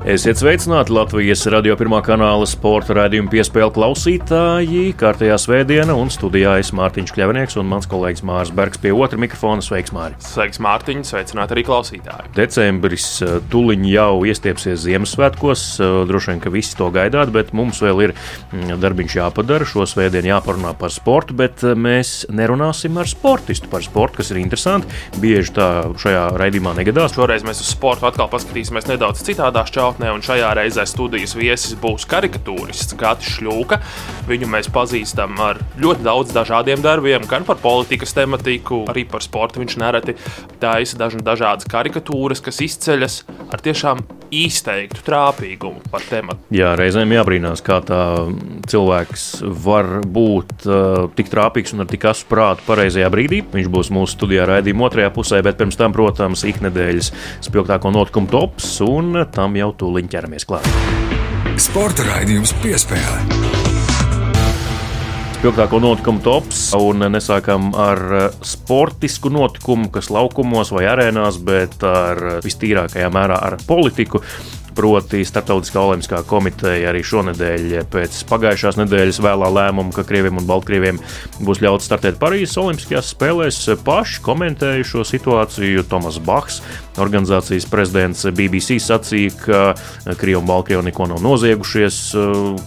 [0.00, 4.94] Esiet sveicināti Latvijas radio pirmā kanāla sporta raidījuma piespēle klausītāji.
[4.96, 9.60] Kārtējā svētdiena un studijā es Mārtiņš Kļavnieks un mans kolēģis Mārs Bergs pie otra mikrofona.
[9.60, 10.16] Sveiks, Māri!
[10.24, 11.02] Sveiks, Mārtiņ!
[11.04, 12.32] Sveicināt arī klausītāji!
[12.32, 15.66] Decembris eh, tuliņ jau iestiepsies Ziemassvētkos.
[15.84, 19.68] Eh, droši vien, ka visi to gaidāt, bet mums vēl ir mm, darbiņš jāpadara.
[19.68, 24.40] Šo svētdienu jāparunā par sportu, bet eh, mēs nerunāsim ar sportistu par sportu, kas ir
[24.40, 24.88] interesanti.
[25.20, 27.12] Bieži tā šajā raidījumā negadās.
[27.20, 31.74] Šoreiz mēs uz sportu atkal paskatīsimies nedaudz citādā šķautnē klātnē, un šajā reizē studijas viesis
[31.80, 33.80] būs karikatūrists Gatis Šļūka.
[34.28, 39.60] Viņu mēs pazīstam ar ļoti daudz dažādiem darbiem, gan par politikas tematiku, arī par sportu.
[39.60, 40.14] Viņš nereti
[40.60, 46.38] taisa dažādas karikatūras, kas izceļas ar tiešām izteiktu trāpīgumu par tematu.
[46.54, 48.00] Jā, reizēm jābrīnās, kā tā
[48.70, 49.24] cilvēks
[49.64, 53.42] var būt uh, tik trāpīgs un ar tik asu prātu pareizajā brīdī.
[53.50, 57.10] Viņš būs mūsu studijā raidījuma otrajā pusē, bet pirms tam, protams, iknedēļas
[57.46, 60.68] spilgtāko notikumu tops, un tam jau tūlīt ķeramies klāt.
[61.60, 63.58] Sporta raidījums piespēlē
[65.40, 66.58] spilgtāko notikumu tops.
[66.76, 68.00] Un nesākam ar
[68.44, 74.20] sportisku notikumu, kas laukumos vai arēnās, bet ar vistīrākajā mērā ar politiku.
[74.76, 81.00] Proti, Startautiskā olimpiskā komiteja arī šonadēļ, pēc pagājušās nedēļas vēlā lēmuma, ka Krieviem un Baltkrieviem
[81.42, 85.88] būs ļauts startēt Parīzes Olimpiskajās spēlēs, paši komentēja šo situāciju.
[85.90, 86.60] Tomas Bachs,
[87.02, 91.98] organizācijas prezidents BBC, sacīja, ka Krievi un Baltkrievi neko nav noziegušies,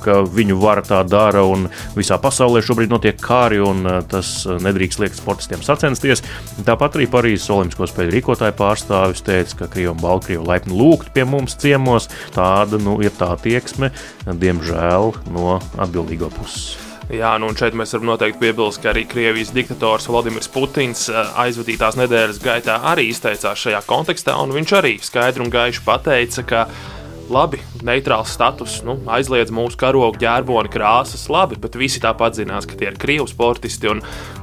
[0.03, 1.67] ka viņu vara tā dara un
[1.97, 6.23] visā pasaulē šobrīd notiek kāri un tas nedrīkst liekt sportistiem sacensties.
[6.65, 11.27] Tāpat arī Parīzes Olimpisko spēļu rīkotāja pārstāvis teica, ka Krievi un Baltkrievi laipni lūgt pie
[11.27, 12.09] mums ciemos.
[12.35, 13.93] Tāda nu, ir tā attieksme,
[14.27, 16.82] diemžēl, no atbildīgo puses.
[17.11, 21.97] Jā, nu šeit mēs varam noteikti piebilst, ka arī Krievijas diktators Vladimirs Putins eh, aizvadītās
[21.99, 26.61] nedēļas gaitā arī izteicās šajā kontekstā, un viņš arī skaidri un gaiši pateica, ka
[27.31, 32.77] labi, neitrāls status, nu, aizliedz mūsu karogu ģērboni krāsas, labi, bet visi tāpat zinās, ka
[32.79, 33.91] tie ir krievu sportisti.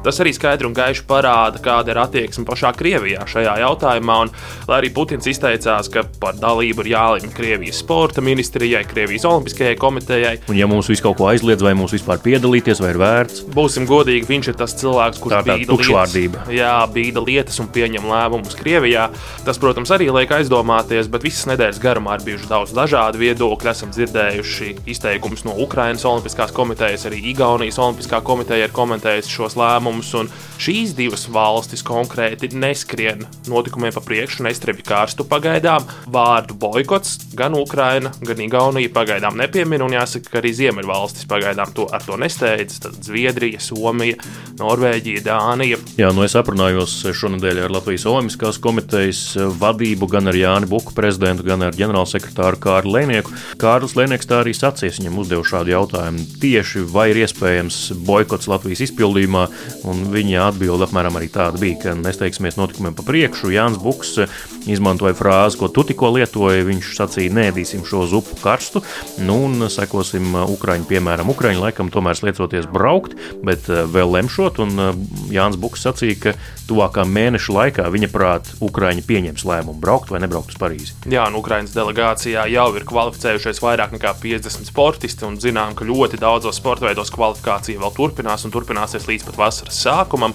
[0.05, 4.17] Tas arī skaidri un gaiši parāda, kāda ir attieksme pašā Krievijā šajā jautājumā.
[4.25, 4.33] Un,
[4.69, 10.35] lai arī Putins izteicās, ka par dalību ir jālemj Krievijas sporta ministrijai, Krievijas Olimpiskajai komitejai.
[10.49, 13.45] Un, ja mums viss kaut ko aizliedz, vai mums vispār piedalīties, vai ir vērts?
[13.53, 18.09] Būsim godīgi, viņš ir tas cilvēks, kurš tā bīda lietas, jā, bīda lietas un pieņem
[18.09, 19.11] lēmumus Krievijā.
[19.45, 23.71] Tas, protams, arī liek aizdomāties, bet visas nedēļas garumā ir bijuši daudz dažādu viedokļu.
[23.71, 30.13] Esam dzirdējuši izteikumus no Ukrainas Olimpiskās komitejas, arī Igaunijas Olimpiskā komiteja ir komentējusi šos lēmumus.
[30.61, 35.87] Šīs divas valstis konkrēti neskrien notikumiem pa priekšu, nestrebi kārstu pagaidām.
[36.13, 41.89] Vārdu boikots gan Ukraina, gan Igaunija pagaidām nepiemina, un jāsaka, ka arī Ziemeļvalstis pagaidām to
[41.89, 42.81] ar to nesteidz.
[42.85, 44.21] Tad Zviedrija, Somija,
[44.61, 45.81] Norvēģija, Dānija.
[46.01, 49.23] Jā, nu es aprunājos šonadēļ ar Latvijas Olimpiskās komitejas
[49.61, 53.35] vadību, gan ar Jāni Buku prezidentu, gan ar ģenerālsekretāru Kārlu Lēnieku.
[53.61, 58.85] Kārlis Lēnieks tā arī sacīs, viņam uzdeva šādu jautājumu tieši vai ir iespējams boikots Latvijas
[58.87, 59.47] izpildījumā,
[59.91, 63.53] un viņa atbilde apmēram arī tāda bija, ka nesteigsimies notikumiem pa priekšu.
[63.55, 64.39] Jānis Buks eh,
[64.71, 66.67] izmantoja frāzi, ko tu tikko lietoji.
[66.71, 68.85] Viņš sacīja, nēdīsim šo zupu karstu,
[69.25, 73.17] nu un sekosim eh, Ukraiņu, piemēram, Ukraiņu laikam tomēr sliecoties braukt,
[73.47, 74.87] bet eh, vēl lemšot, un
[75.33, 76.37] Jānis Buks sacīja, ka
[76.71, 80.95] tuvākā mēneša laikā viņa prāt Ukraiņi pieņems lēmumu braukt vai nebraukt uz Parīzi.
[81.11, 86.21] Jā, un Ukraiņas delegācijā jau ir kvalificējušies vairāk nekā 50 sportisti, un zinām, ka ļoti
[86.21, 90.35] daudzos sporta veidos kvalifikācija vēl turpinās un turpināsies līdz pat vasaras sākumam.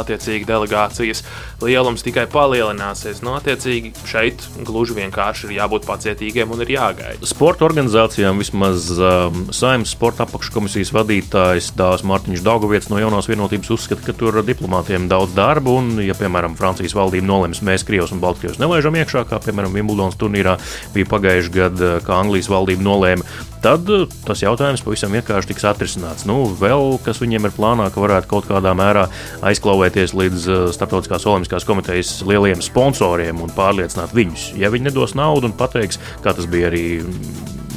[0.00, 1.24] Attiecīgi delegācijas
[1.64, 3.22] lielums tikai palielināsies.
[3.24, 7.28] Nu, attiecīgi šeit gluži vienkārši ir jābūt pacietīgiem un ir jāgaida.
[7.28, 14.04] Sporta organizācijām vismaz um, Saimnes sporta apakškomisijas vadītājs Dārzs Mārtiņš Daugovietis no jaunās vienotības uzskata,
[14.06, 18.60] ka tur diplomātiem daudz darba un, ja, piemēram, Francijas valdība nolems, mēs Krievus un Baltkrievus
[18.62, 20.56] nelaižam iekšā, kā, piemēram, Wimbledonas turnīrā
[20.94, 23.26] bija pagājuši gadu, kā Anglijas valdība nolēma,
[23.64, 26.26] tad uh, tas jautājums pavisam vienkārši tiks atrisināts.
[26.28, 29.06] Nu, vēl kas viņiem ir plānā, ka varētu kaut kādā mērā
[29.46, 34.50] aizklauvēties līdz uh, Startautiskās Olimpiskās komitejas lieliem sponsoriem un pārliecināt viņus.
[34.60, 36.84] Ja viņi nedos naudu un pateiks, kā tas bija arī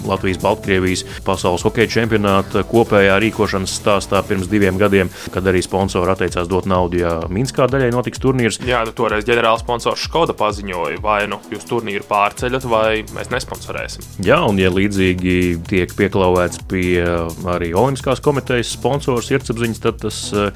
[0.07, 6.67] Latvijas-Baltkrievijas pasaules hokeja čempionāta kopējā rīkošanas stāstā pirms diviem gadiem, kad arī sponsori atteicās dot
[6.69, 8.59] naudu, ja Minskā daļai notiks turnīrs.
[8.67, 14.05] Jā, nu, toreiz ģenerāla sponsors Škoda paziņoja, vai nu jūs turnīru pārceļat, vai mēs nesponsorēsim.
[14.25, 15.35] Jā, un ja līdzīgi
[15.69, 17.03] tiek pieklauvēts pie
[17.49, 20.51] arī Olimpiskās komitejas sponsors sirdsapziņas, tad tas uh,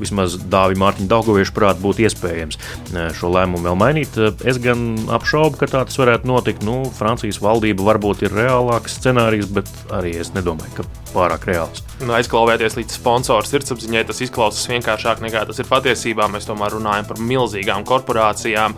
[0.00, 4.18] vismaz Dāvi Mārtiņa Daugoviešu prāt būtu iespējams uh, šo lēmumu vēl mainīt.
[4.48, 6.64] Es gan apšaubu, ka tā tas varētu notikt.
[6.66, 8.36] Nu, Francijas valdība varbūt ir
[8.70, 11.82] reālāks scenārijs, bet arī es nedomāju, ka pārāk reāls.
[12.00, 16.28] Nu, aizklauvēties līdz sponsoru sirdsapziņai, tas izklausās vienkāršāk nekā tas ir patiesībā.
[16.30, 18.76] Mēs tomēr runājam par milzīgām korporācijām.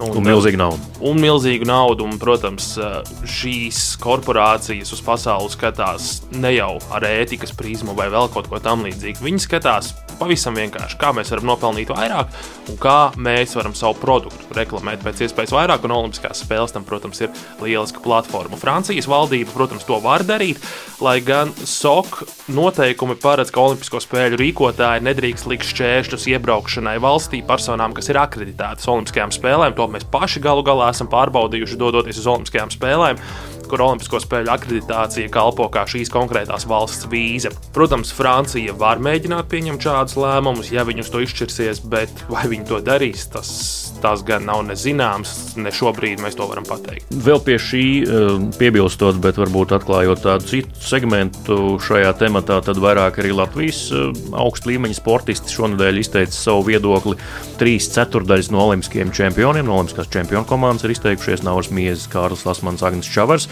[0.00, 0.88] Un, un milzīgu naudu.
[1.06, 2.06] Un milzīgu naudu.
[2.08, 2.72] Un, protams,
[3.28, 9.22] šīs korporācijas uz pasauli skatās ne jau ar ētikas prizmu vai vēl kaut ko tamlīdzīgu.
[9.24, 12.32] Viņi skatās pavisam vienkārši, kā mēs varam nopelnīt vairāk
[12.70, 15.84] un kā mēs varam savu produktu reklamēt pēc iespējas vairāk.
[15.84, 17.32] Un Olimpiskās spēles tam, protams, ir
[17.62, 18.58] lieliska platforma.
[18.60, 20.60] Francijas valdība, protams, to var darīt,
[21.04, 22.22] lai gan SOK
[22.54, 28.88] noteikumi paredz, ka Olimpisko spēļu rīkotāji nedrīkst likt šķēršļus iebraukšanai valstī personām, kas ir akreditētas
[28.90, 29.76] Olimpiskajām spēlēm.
[29.78, 33.20] To mēs paši galu galā esam pārbaudījuši, dodoties uz Olimpiskajām spēlēm
[33.70, 37.52] kur Olimpisko spēļu akreditācija kalpo kā šīs konkrētās valsts vīza.
[37.76, 42.68] Protams, Francija var mēģināt pieņemt šādus lēmumus, ja viņi uz to izšķirsies, bet vai viņi
[42.70, 43.54] to darīs, tas,
[44.04, 45.54] tas gan nav nezināms.
[45.60, 47.08] Ne šobrīd mēs to varam pateikt.
[47.24, 53.22] Vēl pie šī eh, piebilstot, bet varbūt atklājot tādu citu segmentu šajā tematā, tad vairāk
[53.22, 57.16] arī Latvijas eh, augstu līmeņa sportisti šonadēļ izteica savu viedokli.
[57.60, 62.84] Trīs ceturdaļas no olimpiskajiem čempioniem, no olimpiskās čempionu komandas ir izteikušies Nauris Miezis, Kārlis Lasmans,
[62.84, 63.48] Agnis Čavars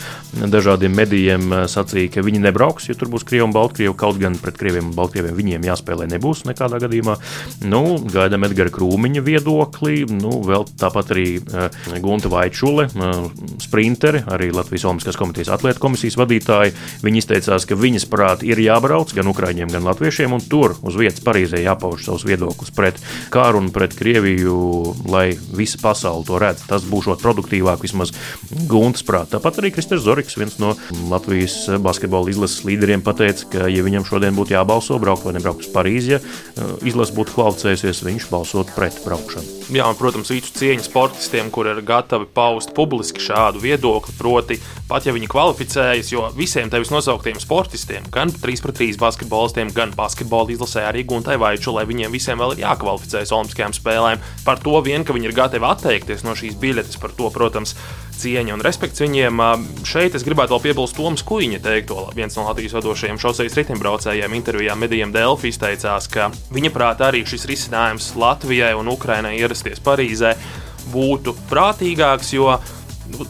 [0.52, 3.96] dažādiem medijiem eh, sacīja, ka viņi nebrauks, jo tur būs Krievija un Baltkrievija.
[4.02, 7.16] Kaut gan pret Krieviem un Baltkrieviem viņiem jāspēlē nebūs nekādā gadījumā.
[7.64, 7.82] Nu,
[8.12, 11.69] gaidām Edgara Krūmiņa viedokli, nu, vēl tāpat arī uh,
[12.03, 13.27] Gunta Vaičule, uh,
[13.62, 16.75] sprinteri, arī Latvijas Olimpiskās komitejas atlētu komisijas vadītāji.
[17.05, 21.25] Viņi izteicās, ka viņas prāt ir jābrauc gan Ukraiņiem, gan Latviešiem, un tur uz vietas
[21.25, 23.00] Parīzē jāpauž savus viedokļus pret
[23.33, 24.56] kāru un pret Krieviju,
[25.12, 26.65] lai visa pasaule to redz.
[26.69, 28.15] Tas būs produktīvāk vismaz
[28.71, 29.33] Guntas prāt.
[29.35, 30.75] Tāpat arī Kristers Zorigs, viens no
[31.11, 35.71] Latvijas basketbola izlases līderiem, pateica, ka, ja viņam šodien būtu jābalso, braukt vai nebraukt uz
[35.73, 39.59] Parīzi, ja uh, izlase būtu kvalificējusies, viņš balsotu pret braukšanu.
[39.73, 44.58] Jā, un, protams, īstu cieņu sportistiem, kur ir gatavi paust publiski šādu viedokli, proti,
[44.88, 50.87] pat ja viņi kvalificējas, jo visiem tevis nosauktiem sportistiem, gan 3-3 basketbolistiem, gan basketbola izlasē
[50.88, 54.23] arī Guntai Vaiču, lai viņiem visiem vēl ir jākvalificējas Olimpiskajām spēlēm.
[54.46, 57.76] Par to vien, ka viņi ir gatavi atteikties no šīs biļetes, par to, protams,
[58.23, 59.40] cieņa un respekts viņiem.
[59.88, 64.76] Šeit es gribētu vēl piebilst Toms Kuiņa teikto, viens no Latvijas vadošajiem šoseis riteņbraucējiem intervijā
[64.79, 70.12] medijiem Delfi izteicās, ka viņa prātā arī šis risinājums Latvijai un Ukrainai ierasties Parīzē
[70.93, 72.53] būtu prātīgāks, jo,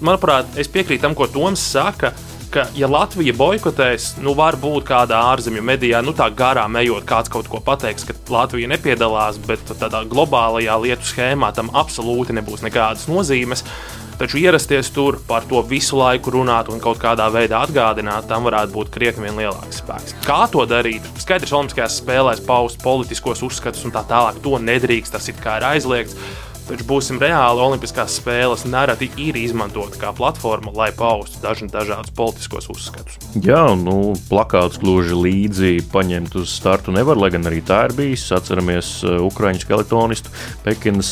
[0.01, 2.13] manuprāt, es piekrītu tam, ko Toms saka
[2.53, 7.49] ka, ja Latvija boikotēs, nu, varbūt kādā ārzemju medijā, nu, tā garām ejot, kāds kaut
[7.51, 13.65] ko pateiks, ka Latvija nepiedalās, bet tādā globālajā lietu schēmā tam absolūti nebūs nekādas nozīmes.
[14.21, 18.75] Taču ierasties tur, par to visu laiku runāt un kaut kādā veidā atgādināt, tam varētu
[18.75, 20.15] būt krietni vien lielāks spēks.
[20.27, 21.09] Kā to darīt?
[21.19, 24.39] Skaidrs, Olimpiskajās spēlēs paust politiskos uzskatus un tā tālāk.
[24.45, 25.41] To nedrīkst, tas ir
[25.73, 26.21] aizliegts.
[26.73, 32.71] Taču būsim reāli, Olimpiskās spēles nereti ir izmantota kā platforma, lai paustu dažna, dažādus politiskos
[32.73, 33.19] uzskatus.
[33.45, 38.25] Jā, nu, plakāts gluži līdzi paņemt uz startu nevar, lai gan arī tā ir bijis.
[38.33, 40.33] Atceramies uh, Ukrāņu skeletonistu
[40.65, 41.11] Pekinas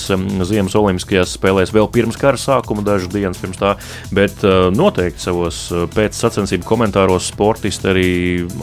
[0.49, 3.75] Ziemas Olimpiskajās spēlēs vēl pirms kara sākuma, dažas dienas pirms tā.
[4.17, 8.09] Bet uh, noteikti savos uh, pēcsacensību komentāros sportisti arī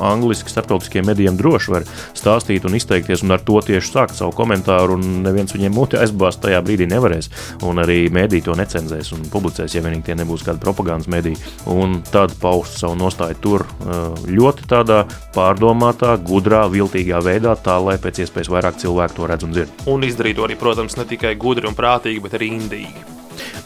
[0.01, 1.85] angliski starptautiskiem medijiem droši var
[2.17, 6.41] stāstīt un izteikties, un ar to tieši sākt savu komentāru, un neviens viņiem muti aizbāzt
[6.41, 7.29] tajā brīdī nevarēs.
[7.67, 11.35] Un arī mēdī to necenzēs un publicēs, ja vienīgi tie nebūs kādi propagandas mēdī.
[11.73, 15.03] Un tad paust savu nostāju tur uh, ļoti tādā
[15.35, 19.85] pārdomātā, gudrā, viltīgā veidā, tā lai pēc iespējas vairāk cilvēku to redz un dzird.
[19.91, 23.16] Un izdarīt to arī, protams, ne tikai gudri un prātīgi, bet arī indīgi.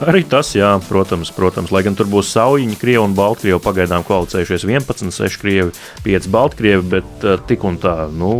[0.01, 4.65] Arī tas, jā, protams, protams, lai gan tur būs saujiņi, Krievija un Baltkrievija pagaidām kvalificējušies
[4.65, 7.95] 11, 6 Krievi, 5 Baltkrievi, bet uh, tik un tā.
[8.09, 8.31] Nu,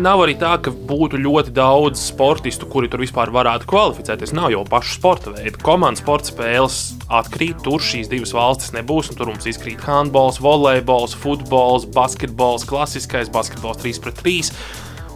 [0.00, 4.34] Nav arī tā, ka būtu ļoti daudz sportistu, kuri tur vispār varētu kvalificēties.
[4.36, 5.60] Nav jau pašu sporta veidu.
[5.64, 6.80] Komandas sporta spēles
[7.20, 13.32] atkrīt, tur šīs divas valstis nebūs, un tur mums izkrīt handbols, volejbols, futbols, basketbols, klasiskais
[13.32, 14.54] basketbols 3 pret 3.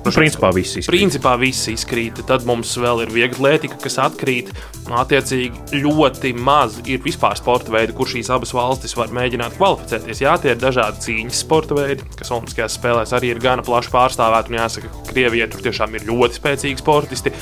[0.05, 0.93] Nu, principā viss izkrīt.
[0.93, 2.19] Principā viss izkrīt.
[2.29, 4.51] Tad mums vēl ir viegla lētika, kas atkrīt.
[4.85, 10.21] Attiecīgi, ļoti maz ir vispār sporta veidi, kur šīs abas valstis var mēģināt kvalificēties.
[10.27, 14.53] Jā, tie ir dažādi cīņas sporta veidi, kas Olimpiskajās spēlēs arī ir gana plaši pārstāvēti.
[14.53, 17.33] Un jāsaka, ka Krievijai tur tiešām ir ļoti spēcīgi sportisti.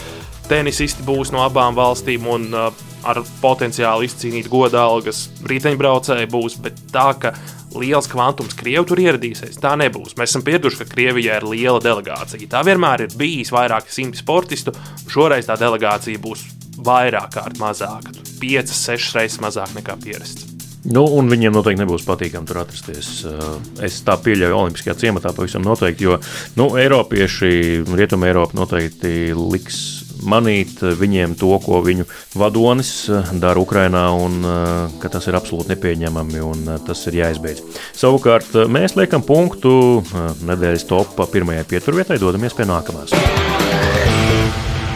[0.47, 2.71] Tenisisti būs no abām valstīm un uh,
[3.09, 7.35] ar potenciāli izcīnīt godalgas riteņbraucēji būs, bet tā, ka
[7.79, 9.61] liels kvantums krievu tur ieradīsies.
[9.63, 10.17] Tā nebūs.
[10.19, 12.51] Mēs esam pieraduši, ka Krievijā ir liela delegācija.
[12.51, 14.75] Tā vienmēr ir bijis vairāki simti sportistu.
[15.11, 16.47] Šoreiz tā delegācija būs
[16.83, 18.15] vairāk kārt mazāka.
[18.43, 20.53] 5, 6 reizes mazāk nekā pierasts.
[20.83, 23.11] Nu, un viņiem noteikti nebūs patīkami tur atrasties.
[23.29, 23.43] Eh,
[23.87, 26.19] es tā pieļauju, Olimpiskajā ciematā pavisam noteikti, jo
[26.59, 32.07] nu, Eiropieši, Rietumē Eiropa noteikti liks manīt viņiem to, ko viņu
[32.39, 37.63] vadonis eh, dara Ukrajinā, un eh, ka tas ir absolūti nepieņemami un tas ir jāizbeidz.
[37.99, 39.75] Savukārt mēs liekam punktu
[40.47, 43.15] nedēļas topā pirmajai pieturvietai, dodamies pie nākamās.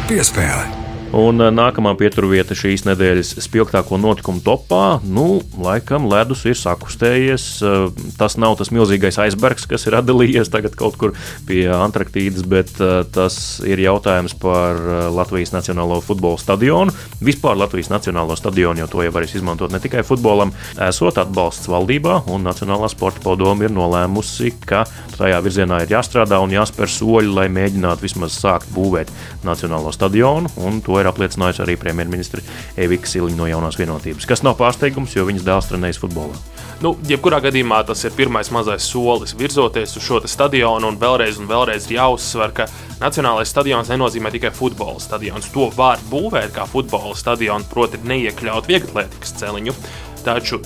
[0.06, 0.85] Piespēle.
[1.14, 7.44] Un eh, nākamā pieturvieta šīs nedēļas spilgtāko notikumu topā, nu, laikam, ledus ir sakustējies.
[7.62, 11.14] Eh, tas nav tas milzīgais aizbergs, kas ir atdalījies tagad kaut kur
[11.46, 14.80] pie Antarktīdas, bet eh, tas ir jautājums par
[15.14, 16.94] Latvijas Nacionālo futbola stadionu.
[17.22, 20.50] Vispār Latvijas Nacionālo stadionu, jo to jau varēs izmantot ne tikai futbolam,
[20.88, 24.82] esot atbalsts valdībā, un Nacionālā sporta padome ir nolēmusi, ka
[25.14, 29.14] tajā virzienā ir jāstrādā un jāspēr soļi, lai mēģinātu vismaz sākt būvēt
[29.46, 30.50] Nacionālo stadionu.
[30.96, 32.40] To ir apliecinājusi arī premjerministra
[32.80, 34.24] Evika Siliņa no jaunās vienotības.
[34.24, 36.38] Kas nav pārsteigums, jo viņas dēls trenējas futbolā.
[36.80, 41.50] Nu, jebkurā gadījumā tas ir pirmais mazais solis virzoties uz šo stadionu, un vēlreiz, un
[41.50, 45.50] vēlreiz ir jāuzsver, ka Nacionālais stadions nenozīmē tikai futbola stadions.
[45.52, 49.76] To var būvēt kā futbola stadionu, proti, neiekļaut vieglatlētikas celiņu.
[50.24, 50.62] Taču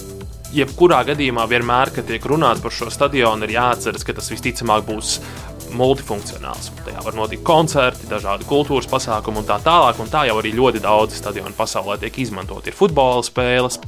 [0.54, 5.18] jebkurā gadījumā, vienmēr, kad tiek runāts par šo stadionu, ir jāatceras, ka tas visticamāk būs
[5.76, 6.70] multifunkcionāls.
[6.84, 10.00] Tajā var notikt koncerti, dažādi kultūras pasākumi un tā tālāk.
[10.02, 12.66] Un tā jau arī ļoti daudz stadionu pasaulē tiek izmantot.
[12.66, 13.80] Ir futbola spēles,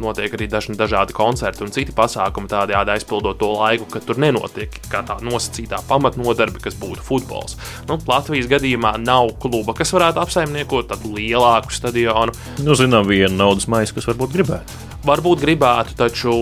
[0.00, 4.78] notiek arī daži, dažādi koncerti un citi pasākumi, tādējādi aizpildot to laiku, kad tur nenotiek
[4.92, 7.58] kā tā nosacītā pamatnodarbe, kas būtu futbols.
[7.88, 12.36] Nu, Latvijas gadījumā nav kluba, kas varētu apsaimniekot tādu lielāku stadionu.
[12.64, 14.80] Nu, zinām, viena naudas maisa, kas varbūt gribētu.
[15.08, 16.36] Varbūt gribētu, taču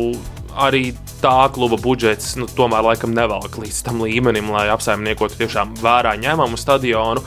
[0.59, 0.91] arī
[1.21, 6.59] tā kluba budžets nu, tomēr laikam nevelk līdz tam līmenim, lai apsaimniekotu tiešām vērā ņemamu
[6.61, 7.25] stadionu.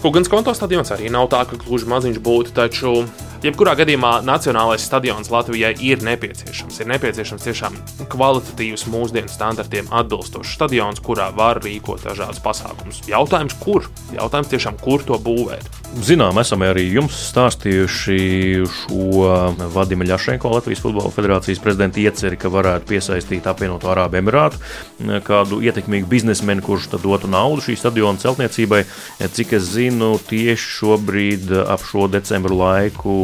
[0.00, 2.94] Kungans konto stadions arī nav tā, ka gluži maziņš būtu, taču
[3.40, 6.82] Jebkurā gadījumā nacionālais stadions Latvijai ir nepieciešams.
[6.82, 7.78] Ir nepieciešams tiešām
[8.12, 13.00] kvalitatīvs, mūsdienu standartiem atbilstošs stadions, kurā var rīkot dažādas pasākumus.
[13.08, 13.88] Jautājums, kur?
[14.12, 15.80] Jautājums tiešām, kur to būvēt?
[15.90, 18.18] Zinām, esam arī jums stāstījuši
[18.70, 19.30] šo
[19.72, 24.60] Vadimu Ļašenko, Latvijas Futbola Federācijas prezidenta ieceri, ka varētu piesaistīt apvienoto Arābu Emirātu
[25.26, 28.84] kādu ietekmīgu biznesmeni, kurš tad dotu naudu šī stadiona celtniecībai.
[29.34, 33.16] Cik es zinu, tieši šobrīd ap šo decembru laiku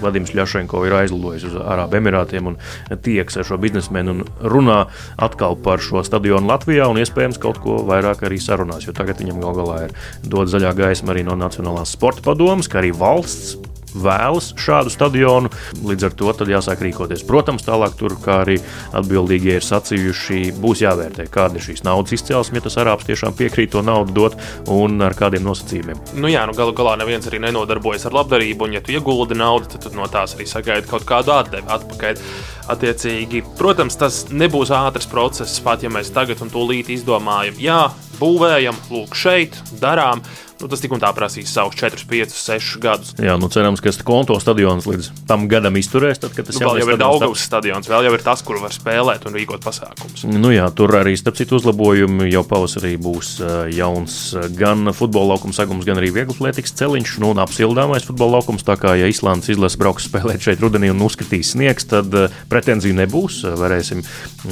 [0.00, 2.58] Vladimirs Ļašenko ir aizlidojis uz Arābu Emirātiem un
[3.04, 4.82] tieks ar šo biznesmenu un runā
[5.16, 9.40] atkal par šo stadionu Latvijā un iespējams kaut ko vairāk arī sarunās, jo tagad viņam
[9.44, 9.96] gal galā ir
[10.28, 13.56] dot zaļā gaisma arī no Nacionālās sporta padomas, kā arī valsts
[14.02, 15.50] vēlas šādu stadionu.
[15.86, 17.24] Līdz ar to jāsāk rīkoties.
[17.26, 18.58] Protams, tālāk tur, kā arī
[18.96, 23.74] atbildīgie ir sacījuši, būs jāvērtē, kāda ir šīs naudas izcelsme, ja tas arābs tiešām piekrīt
[23.74, 24.38] to naudu dot
[24.72, 26.02] un ar kādiem nosacījumiem.
[26.20, 29.72] Nu jā, nu galu galā neviens arī nenodarbojas ar labdarību, un ja tu ieguldi naudu,
[29.72, 32.22] tad, tad no tās arī sagaidi kaut kādu atdevi atpakaļ.
[32.66, 37.78] Attiecīgi, protams, tas nebūs ātrs process, pat ja mēs tagad un tūlīt izdomājam, jā,
[38.18, 40.24] būvējam, lūk, šeit, darām.
[40.56, 43.10] Nu, tas tik un tā prasīs savus 4, 5, 6 gadus.
[43.20, 46.22] Jā, nu cerams, ka konto stadions līdz tam gadam izturēs.
[46.22, 49.36] Tad, tas nu, jau ir Daugavas stadions, vēl jau ir tas, kur var spēlēt un
[49.36, 50.24] rīkot pasākumus.
[50.32, 53.34] Nu jā, tur arī starp citu uzlabojumi jau pavasarī būs
[53.76, 54.16] jauns
[54.56, 58.64] gan futbola laukums, sagums, gan arī vieglatlētikas celiņš nu, un apsildāmais futbola laukums.
[58.64, 62.16] Tā kā ja Islandes izlase brauks spēlēt šeit rudenī un uzskatīs sniegs, tad
[62.48, 63.42] pretenziju nebūs.
[63.60, 64.00] Varēsim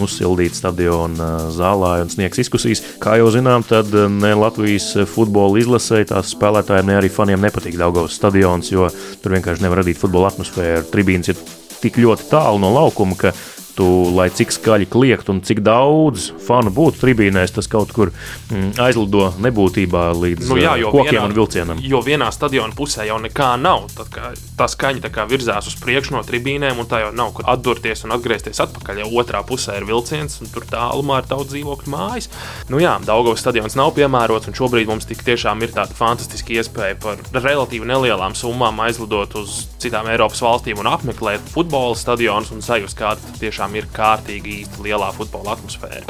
[0.05, 2.85] uzsildīt stadionu zālē un sniegs izkusīs.
[3.01, 8.17] Kā jau zinām, tad ne Latvijas futbola izlase tās spēlētājiem, ne arī faniem nepatīk Daugavas
[8.19, 8.89] stadions, jo
[9.23, 10.89] tur vienkārši nevar radīt futbola atmosfēru.
[10.91, 11.39] Tribīns ir
[11.79, 13.33] tik ļoti tālu no laukuma, ka
[13.77, 18.75] tu, lai cik skaļi kliegt un cik daudz fanu būtu tribīnēs, tas kaut kur mm,
[18.83, 21.83] aizlido nebūtībā līdz nu, jā, kokiem vienā, un vilcienam.
[21.85, 23.89] Jo vienā stadiona pusē jau nekā nav.
[23.95, 24.19] Tad,
[24.59, 28.15] tā skaņa tā virzās uz priekšu no tribīnēm, un tā jau nav kur atdurties un
[28.17, 29.03] atgriezties atpakaļ.
[29.03, 32.31] Ja otrā pusē ir vilciens, un tur tālumā ir daudz dzīvokļu mājas.
[32.71, 36.99] Nu jā, Daugavas stadions nav piemērots, un šobrīd mums tik tiešām ir tāda fantastiska iespēja
[37.03, 42.97] par relatīvi nelielām summām aizlidot uz citām Eiropas valstīm un apmeklēt futbola stadionus un sajust,
[42.99, 46.05] kāda tiešām tiešām ir kārtīgi īsta lielā futbola atmosfēra.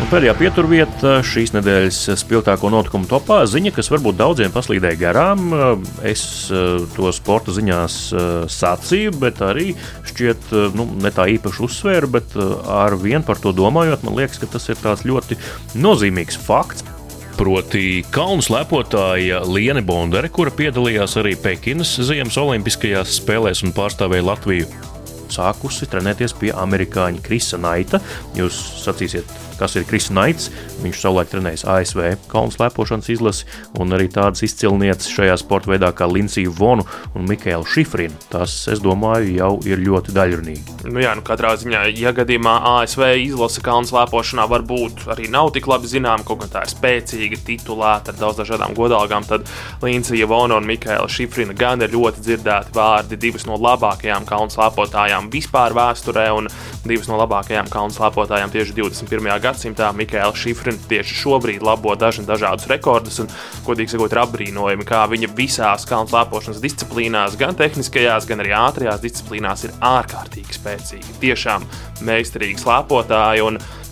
[0.00, 5.52] Un pēdējā pieturvieta šīs nedēļas spilgtāko notikumu topā- ziņa, kas varbūt daudziem paslīdēja garām.
[6.02, 9.74] Es eh, to sporta ziņās eh, sacīju, bet arī
[10.08, 14.40] šķiet, eh, nu, ne tā īpaši uzsvēru, bet ar vienu par to domājot, man liekas,
[14.40, 15.36] ka tas ir tāds ļoti
[15.76, 16.84] nozīmīgs fakts.
[17.36, 24.89] Proti, kalnu lepotāja Liene Bondere, kura piedalījās arī Pekinas Ziemas Olimpiskajās spēlēs un pārstāvēja Latviju
[25.32, 28.02] sākusi trenēties pie amerikāņa Krisa Naita.
[28.38, 29.30] Jūs sacīsiet,
[29.60, 30.48] kas ir Kris Naits.
[30.80, 32.00] Viņš savulaik trenējis ASV
[32.30, 33.46] kalnu slēpošanas izlasi
[33.80, 38.16] un arī tādas izcilnieces šajā sporta veidā kā Lincija Vonu un Mikēla Šifrina.
[38.32, 40.78] Tas, es domāju, jau ir ļoti daļrunīgi.
[40.90, 45.68] Nu jā, nu katrā ziņā, ja gadījumā ASV izlase kalnu slēpošanā varbūt arī nav tik
[45.70, 49.48] labi zināma, kaut gan tā ir spēcīga, titulēta ar daudz dažādām godalgām, tad
[49.84, 55.30] Lincija Vona un Mikēla Šifrina gan ir ļoti dzirdēti vārdi, divas no labākajām kalnu slēpotājām
[55.32, 56.48] vispār vēsturē un
[56.86, 59.30] divas no labākajām kalnu slēpotājām tieši 21.
[59.42, 63.30] gadsimtā gadsimtā Mikēla Šifrina tieši šobrīd labo dažni dažādus rekordus, un,
[63.66, 69.02] godīgi sakot, ir apbrīnojami, kā viņa visās kalnu slēpošanas disciplīnās, gan tehniskajās, gan arī ātrajās
[69.02, 71.18] disciplīnās ir ārkārtīgi spēcīgi.
[71.24, 71.66] Tiešām
[72.06, 73.46] meistarīgi slēpotāji.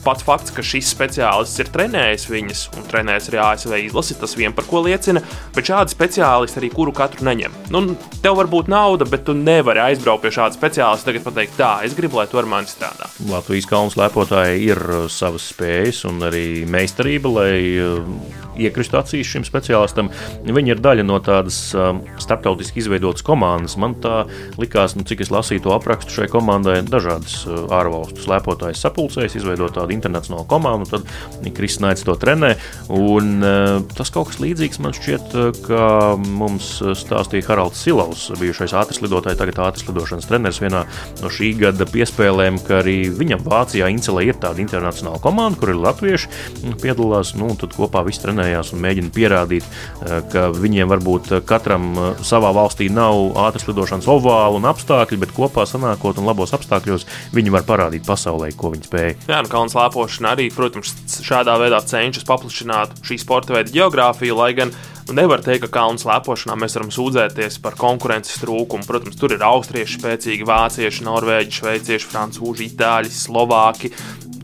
[0.04, 4.54] Pats fakts, ka šis speciālists ir trenējis viņas un trenējis arī ASV izlasi, tas vien
[4.56, 5.22] par ko liecina.
[5.56, 7.54] Bet šādi speciālisti arī kuru katru neņem.
[7.74, 7.82] Nu,
[8.24, 11.10] tev var būt nauda, bet tu nevari aizbraukt pie šāda speciālista.
[11.10, 13.10] Tagad pateikt, tā, es gribu, lai tu ar mani strādā.
[13.28, 19.46] Latvijas kalnu slēpotāji ir uh, savas spējas un arī meistarība, lai uh, iekristu acīs šim
[19.46, 20.10] speciālistam.
[20.46, 23.76] Viņi ir daļa no tādas um, starptautiski izveidotas komandas.
[23.80, 24.24] Man tā
[24.60, 29.76] likās, nu, cik es lasīju to aprakstu šai komandai, dažādas uh, ārvalstu slēpotājs sapulcējas, izveidot
[29.78, 30.98] tādu internacionālu komandu.
[30.98, 32.54] Tad Kristīnaits to trenē.
[32.94, 35.84] Un, uh, tas kaut kas līdzīgs man šķiet, uh, ka
[36.18, 40.84] mums stāstīja Haralds Silovs, bijušais ātris lidotājs, tagad ātris lidošanas treneris vienā
[41.22, 45.80] no šī gada piespēlēm, ka arī viņam Vācijā Incelē ir tāda internacionāla komanda, kur ir
[45.82, 47.34] latvieši piedalās.
[47.38, 51.92] Nu, tad kopā viss trenē trenējās un mēģina pierādīt, eh, ka viņiem varbūt eh, katram
[51.96, 57.06] eh, savā valstī nav ātras lidošanas ovāla un apstākļi, bet kopā sanākot un labos apstākļos
[57.34, 59.16] viņi var parādīt pasaulē, ko viņi spēj.
[59.28, 64.52] Jā, nu, kalnu slēpošana arī, protams, šādā veidā cenšas paplašināt šī sporta veida geogrāfiju, lai
[64.56, 64.72] gan
[65.12, 68.84] nevar teikt, ka kalnu slēpošanā mēs varam sūdzēties par konkurences trūkumu.
[68.88, 73.92] Protams, tur ir austrieši, spēcīgi vācieši, norvēģi, šveicieši, francūži, itāļi, slovāki.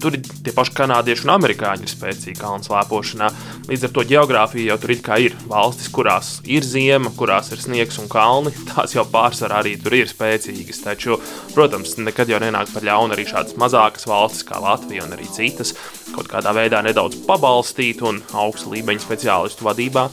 [0.01, 3.31] Tur ir tie paši kanādieši un amerikāņi ir spēcīgi kalnu slēpošanā.
[3.71, 8.11] Līdz ar to geogrāfija jau tur ir valstis, kurās ir ziema, kurās ir sniegs un
[8.13, 8.53] kalni.
[8.71, 10.85] Tās jau pārsvarā arī tur ir spēcīgas.
[10.85, 11.19] Taču,
[11.55, 15.75] protams, nekad jau nenāk par ļaunu arī šādas mazākas valstis kā Latvija un arī citas
[16.15, 20.09] kaut kādā veidā nedaudz pabalstīt un augsta līmeņa speciālistu vadībā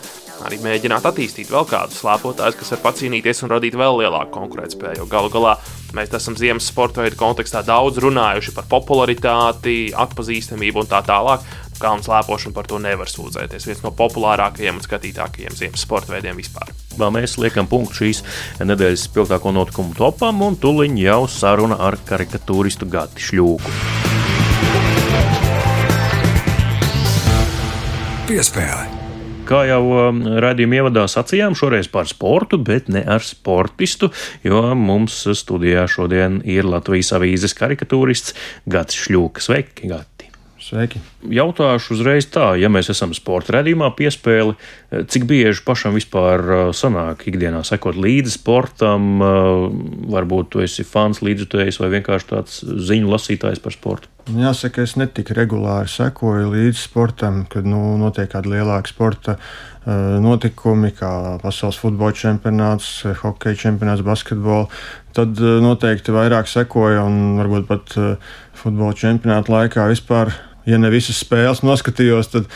[0.46, 5.08] arī mēģināt attīstīt vēl kādus slēpotājus, kas var pacīnīties un radīt vēl lielāku konkurētspēju.
[5.12, 5.56] Galu galā
[5.98, 11.46] mēs esam ziemas sporta veidu kontekstā daudz runājuši par popularitāti, atpazīstamību un tā tālāk.
[11.82, 13.66] Kalnu slēpošanu par to nevar sūdzēties.
[13.66, 16.70] Viens no populārākajiem un skatītākajiem ziemas sporta veidiem vispār.
[17.00, 18.22] Vēl mēs liekam punktu šīs
[18.62, 23.78] nedēļas spilgtāko notikumu topam, un tuliņ jau saruna ar karikatūristu Gati Šļūku.
[28.30, 28.91] Piespēle
[29.52, 34.12] kā jau um, raidījuma ievadā sacījām, šoreiz par sportu, bet ne ar sportistu,
[34.48, 38.38] jo mums studijā šodien ir Latvijas avīzes karikatūrists
[38.72, 39.52] Gats Šļūks.
[39.52, 40.11] Sveiki, Gati!
[40.72, 41.02] Sveiki!
[41.28, 44.54] Jautāšu uzreiz tā, ja mēs esam sporta redzījumā piespēli,
[45.12, 49.66] cik bieži pašam vispār uh, sanāk ikdienā sekot līdzi sportam, uh,
[50.14, 54.08] varbūt tu esi fans līdzjutējs vai vienkārši tāds ziņu lasītājs par sportu?
[54.32, 59.36] Jāsaka, es netik regulāri sekoju līdzi sportam, kad nu, notiek kāda lielāka sporta
[59.82, 62.92] notikumi, kā pasaules futbola čempionāts,
[63.24, 64.70] hokeja čempionāts, basketbols.
[65.18, 67.98] Tad noteikti vairāk sekoju un varbūt pat
[68.62, 70.30] futbola čempionāta laikā vispār,
[70.70, 72.50] ja ne visas spēles noskatījos, tad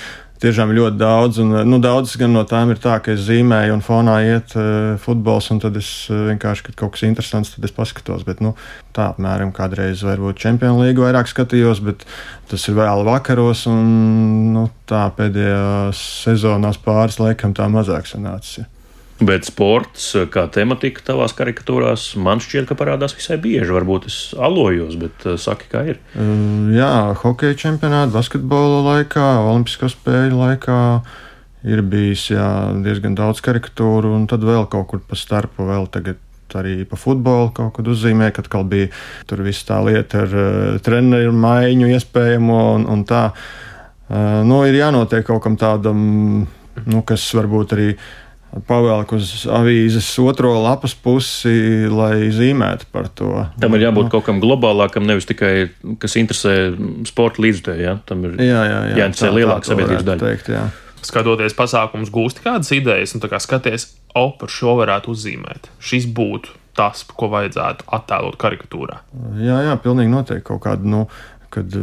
[0.43, 1.39] tiešām ļoti daudz.
[1.43, 5.49] Un, nu, daudz no tām ir tā, ka es zīmēju un fonā iet uh, futbols,
[5.53, 8.25] un tad es uh, vienkārši, kad kaut kas interesants, tad es paskatos.
[8.27, 8.55] Bet, nu,
[8.95, 12.05] tā apmēram kādreiz varbūt Champions League vairāk skatījos, bet
[12.51, 18.67] tas ir vēl vakaros, un nu, tā pēdējās sezonās pāris laikam tā mazāk sanācis.
[19.15, 23.71] Bet sports, kā tematika tavās karikatūrās, man šķiet, ka parādās visai bieži.
[23.71, 26.01] Varbūt es alojos, bet uh, saki, kā ir.
[26.19, 26.89] Uh, jā,
[27.21, 30.79] hokeja čempionāta, basketbola laikā, olimpisko spēļu laikā
[31.63, 32.49] ir bijis jā,
[32.83, 36.19] diezgan daudz karikatūru, un tad vēl kaut kur pa starpu vēl tagad
[36.55, 38.91] arī pa futbolu kaut kad uzzīmē, kad atkal bija
[39.27, 43.29] tur viss tā lieta ar uh, treneru maiņu iespējamo un, un tā.
[44.05, 45.97] Uh, nu, ir jānotiek kaut kam tādam,
[46.83, 47.89] nu, kas varbūt arī
[48.67, 53.31] pavēlk uz avīzes otro lapas pusi, lai zīmētu par to.
[53.61, 54.13] Tam ir jābūt nu.
[54.13, 55.67] kaut kam globālākam, nevis tikai
[56.01, 56.55] kas interesē
[57.09, 57.77] sporta līdzekļu.
[57.83, 57.97] Ja?
[58.07, 60.23] Tam ir jā, jā, jā, jāinteresē lielāka sabiedrības daļa.
[60.23, 60.65] Teikt, jā.
[61.05, 65.69] Skatoties pasākumus, gūsti kādas idejas, un kā skaties, o, par šo varētu uzzīmēt.
[65.83, 68.99] Šis būtu tas, ko vajadzētu attēlot karikatūrā.
[69.39, 70.87] Jā, jā, pilnīgi noteikti kaut kāda.
[70.95, 71.05] Nu,
[71.55, 71.75] kad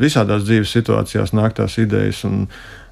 [0.00, 2.22] visādās dzīves situācijās nāk tās idejas.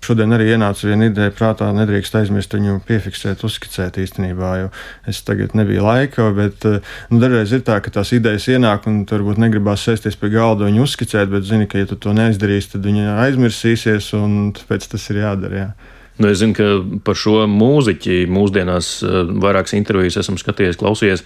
[0.05, 4.69] Šodien arī ienāca viena ideja, prātā nedrīkst aizmirst viņu piefiksēt, uzskicēt īstenībā, jo
[5.09, 9.40] es tagad nebiju laika, bet nu, dažreiz ir tā, ka tās idejas ienāk un varbūt
[9.40, 13.17] negribās sēsties pie galda un uzskicēt, bet zini, ka ja tu to neizdarīsi, tad viņa
[13.25, 15.62] aizmirsīsies un tāpēc tas ir jādara.
[15.62, 15.93] Jā.
[16.16, 16.66] Nu, es zinu, ka
[17.03, 21.24] par šo mūziķi mūsdienās eh, vairākas intervijas esmu skatījies, klausījies.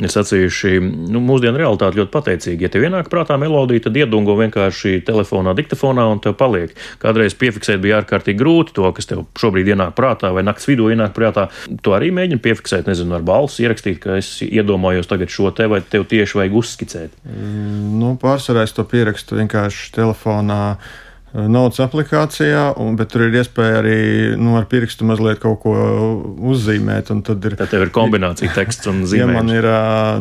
[0.00, 0.78] Ir sacījuši,
[1.12, 2.64] nu, mūsdienu realitāte ļoti pateicīga.
[2.64, 6.72] Ja tev ienāk prātā melodija, tad iedungo vienkārši telefonā, diktafonā un tev paliek.
[7.02, 11.12] Kādreiz piefiksēt bija ārkārtīgi grūti to, kas tev šobrīd ienāk prātā vai naktas vidū ienāk
[11.16, 11.50] prātā.
[11.84, 15.82] To arī mēģini piefiksēt, nezinu, ar balsi ierakstīt, ka es iedomājos tagad šo te vai
[15.84, 17.20] tev tieši vajag uzskicēt.
[17.28, 20.62] Mm, nu, pārsvarā es to pierakstu vienkārši telefonā
[21.32, 23.98] naudas aplikācijā, un, bet tur ir iespēja arī
[24.40, 25.74] nu, ar pirkstu mazliet kaut ko
[26.50, 27.12] uzzīmēt.
[27.26, 29.20] Tad, ir, tad ir kombinācija teksts un zīmējums.
[29.20, 29.68] Ja man ir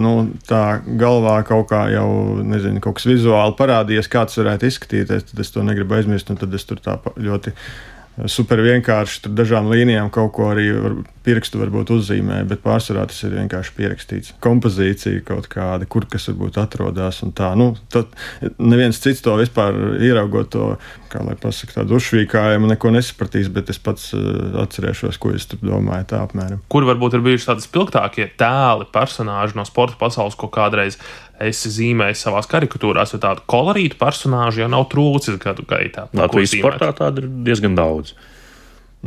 [0.03, 0.13] nu,
[0.49, 0.63] tā
[1.01, 2.09] galvā kaut kā jau,
[2.45, 6.53] nezinu, kaut kas vizuāli parādījies, kāds varētu izskatīties, tad es to negribu aizmirst, un tad
[6.53, 7.55] es tur tā ļoti
[8.27, 13.19] super vienkārši ar dažām līnijām kaut ko arī var, pirkstu varbūt uzzīmē, bet pārsvarā tas
[13.27, 14.33] ir vienkārši pierakstīts.
[14.43, 17.51] Kompozīcija kaut kāda, kur kas varbūt atrodas un tā.
[17.59, 18.11] Nu, tad
[18.57, 20.71] neviens cits to vispār ieraugot to,
[21.11, 25.61] kā lai pasakā, tādu uzšvīkājumu, neko nesapratīs, bet es pats uh, atcerēšos, ko es tur
[25.63, 26.63] domāju tā apmēram.
[26.71, 30.99] Kur varbūt ir bijuši tādi spilgtākie tēli, personāži no sporta pasaules, ko kādreiz
[31.43, 36.07] esi zīmējis savā karikatūrās, vai tādu kolorītu personāžu jau nav trūcis gadu gaitā.
[36.17, 38.15] Latvijas sportā tādu ir diezgan daudz.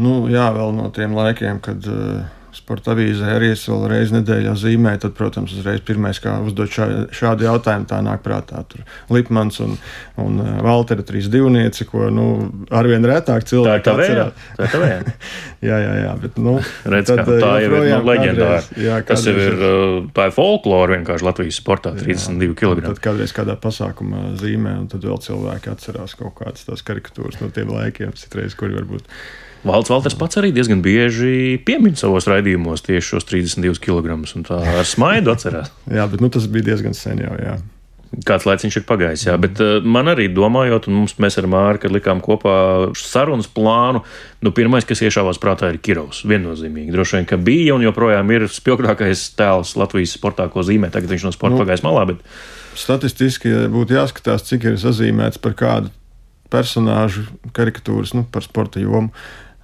[0.00, 2.22] Nu, jā, vēl no tiem laikiem, kad uh,
[2.56, 6.86] sporta avīzē arī es vēl reizi nedēļā zīmēju, tad, protams, uzreiz pirmais, kā uzdot šā,
[7.14, 8.62] šādu jautājumu, tā nāk prātā.
[8.68, 9.76] Tur Lipmans un,
[10.20, 12.26] un uh, Valtera trīs divnieci, ko nu,
[12.74, 14.46] arvien retāk cilvēki tā atcerās.
[14.58, 14.82] Tā ir tā
[15.70, 16.56] jā, jā, jā, bet, nu,
[16.94, 18.98] Redz, tad, kā, tā jau ir nu, leģendāra.
[19.08, 22.82] Tas jau ir, uh, tā ir folklora vienkārši Latvijas sportā, 32 kg.
[22.90, 27.48] Tad kādreiz kādā pasākumā zīmē, un tad vēl cilvēki atcerās kaut kādas tās karikatūras no
[27.54, 29.08] tiem laikiem, citreiz, kuri varbūt
[29.62, 34.16] Valds Valters pats arī diezgan bieži piemin savos raidījumos tieši šos 32 kg.
[34.48, 35.70] Tā ar smaidu atcerās.
[35.98, 37.36] jā, bet nu, tas bija diezgan sen jau.
[37.38, 37.60] Jā.
[38.28, 41.46] Kāds laiks viņš ir pagājis, jā, bet uh, man arī domājot, un mums, mēs ar
[41.48, 42.56] Māru, kad likām kopā
[43.00, 44.02] sarunas plānu,
[44.44, 46.20] nu, pirmais, kas iešāvās prātā, ir Kirovs.
[46.28, 46.92] Viennozīmīgi.
[46.92, 50.92] Droši vien, ka bija un joprojām ir spilgtākais tēls Latvijas sportā, ko zīmē.
[50.92, 52.04] Tagad viņš no sporta nu, pagājis malā.
[52.12, 52.20] Bet...
[52.76, 55.92] Statistiski būtu jāskatās, cik ir sazīmēts par kādu
[56.52, 57.24] personāžu
[57.56, 59.12] karikatūras, nu, par sporta jomu.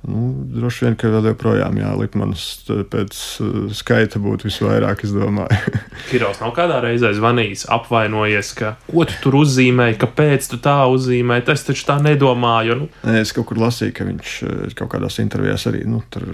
[0.07, 2.45] Nu, droši vien, ka vēl joprojām jālipmanas
[2.93, 5.83] pēc uh, skaita būtu visvairāk, es domāju.
[6.13, 11.49] Kirovs nav kādā reizē zvanījis, apvainojies, ka ko tu tur uzzīmēji, kāpēc tu tā uzzīmēji.
[11.51, 12.79] Es taču tā nedomāju.
[12.79, 12.91] Nu.
[13.19, 16.31] Es kaut kur lasīju, ka viņš uh, kaut kādās intervijās arī nu, tur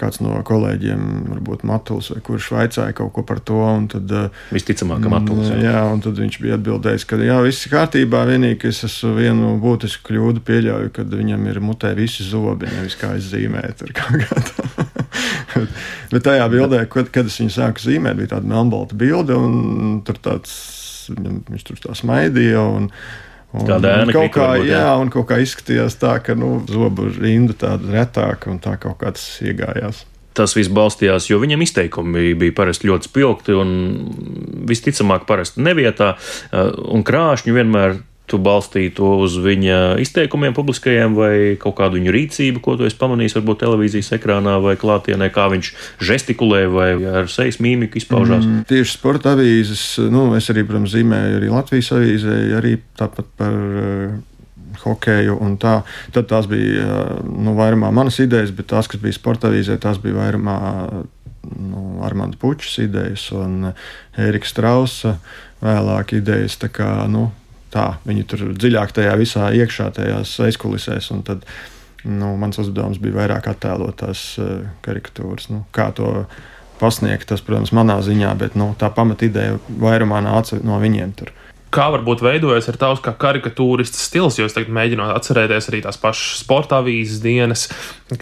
[0.00, 3.60] kāds no kolēģiem, varbūt Matuls, vai kurš vaicāja kaut ko par to.
[3.92, 5.50] Tad, eh, Visticamāk, ka Matuls.
[5.50, 5.58] Jā.
[5.64, 8.22] jā, un tad viņš bija atbildējis, ka jā, viss ir kārtībā.
[8.30, 12.98] Vienīgi, ka es esmu vienu būtisku kļūdu pieļauju, kad viņam ir mutē visi zobi, nevis
[13.00, 13.92] kā es zīmēju.
[15.56, 15.76] bet,
[16.12, 20.20] bet tajā bildē, kad, kad es viņu sāku zīmēt, bija tāda melnbalta bilde, un tur
[20.22, 20.56] tāds,
[21.12, 22.64] viņš tur tā smaidīja.
[22.80, 22.90] Un,
[23.54, 24.80] Tāda ēna kaut kā, varbūt, jā.
[24.82, 28.98] jā, un kaut kā izskatījās tā, ka nu, zobu rinda tāda retāka un tā kaut
[29.00, 30.02] kā tas iegājās.
[30.36, 33.70] Tas viss balstījās, jo viņam izteikumi bija parasti ļoti spilgti un
[34.68, 36.12] visticamāk, parasti nevietā,
[36.52, 42.62] un krāšņi vienmēr tu balstīji to uz viņa izteikumiem publiskajiem vai kaut kādu viņa rīcību,
[42.64, 46.88] ko tu esi pamanījis varbūt televīzijas ekrānā vai klātienē, kā viņš žestikulē vai
[47.22, 48.44] ar sejas mīmiku izpaužās?
[48.44, 53.54] Mm, tieši sporta avīzes, nu, es arī, protams, zīmēju arī Latvijas avīzē, arī tāpat par
[53.54, 54.16] uh,
[54.82, 55.78] hokeju un tā.
[56.14, 60.02] Tad tās bija uh, nu, vairumā manas idejas, bet tās, kas bija sporta avīzē, tās
[60.02, 60.58] bija vairumā
[61.46, 63.70] nu, Armāns Puķis idejas un
[64.18, 65.16] Ērika Strausa
[65.62, 66.58] vēlāk idejas.
[66.74, 67.28] Kā, nu,
[67.76, 71.10] tā, viņi tur dziļāk tajā visā iekšā, tajās aizkulisēs.
[71.26, 71.44] Tad
[72.06, 75.50] nu, mans uzdevums bija vairāk attēlot tās uh, karikatūras.
[75.52, 76.26] Nu, kā to
[76.80, 81.14] pasniegt, tas, protams, manā ziņā, bet nu, tā pamatideja vairumā nāca no viņiem.
[81.18, 81.32] Tur
[81.74, 85.98] kā varbūt veidojas ar tavs kā karikatūristas stils, jo es tagad mēģinu atcerēties arī tās
[86.00, 87.66] pašas sporta avīzes dienas,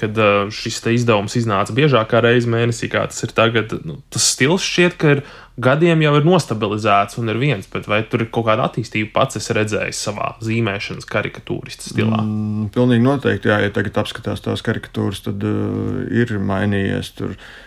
[0.00, 3.76] kad uh, šis izdevums iznāca biežāk kā reizi mēnesī, kā tas ir tagad.
[3.85, 5.24] Nu, tas stils šķiet, ka ir
[5.61, 9.38] gadiem jau ir nostabilizēts un ir viens, bet vai tur ir kaut kāda attīstība pats
[9.38, 12.24] es redzēju savā zīmēšanas karikatūristas stilā?
[12.24, 17.37] Mm, pilnīgi noteikti, jā, ja tagad apskatās tās karikatūras, tad uh, ir mainījies tur.
[17.37, 17.63] Uh,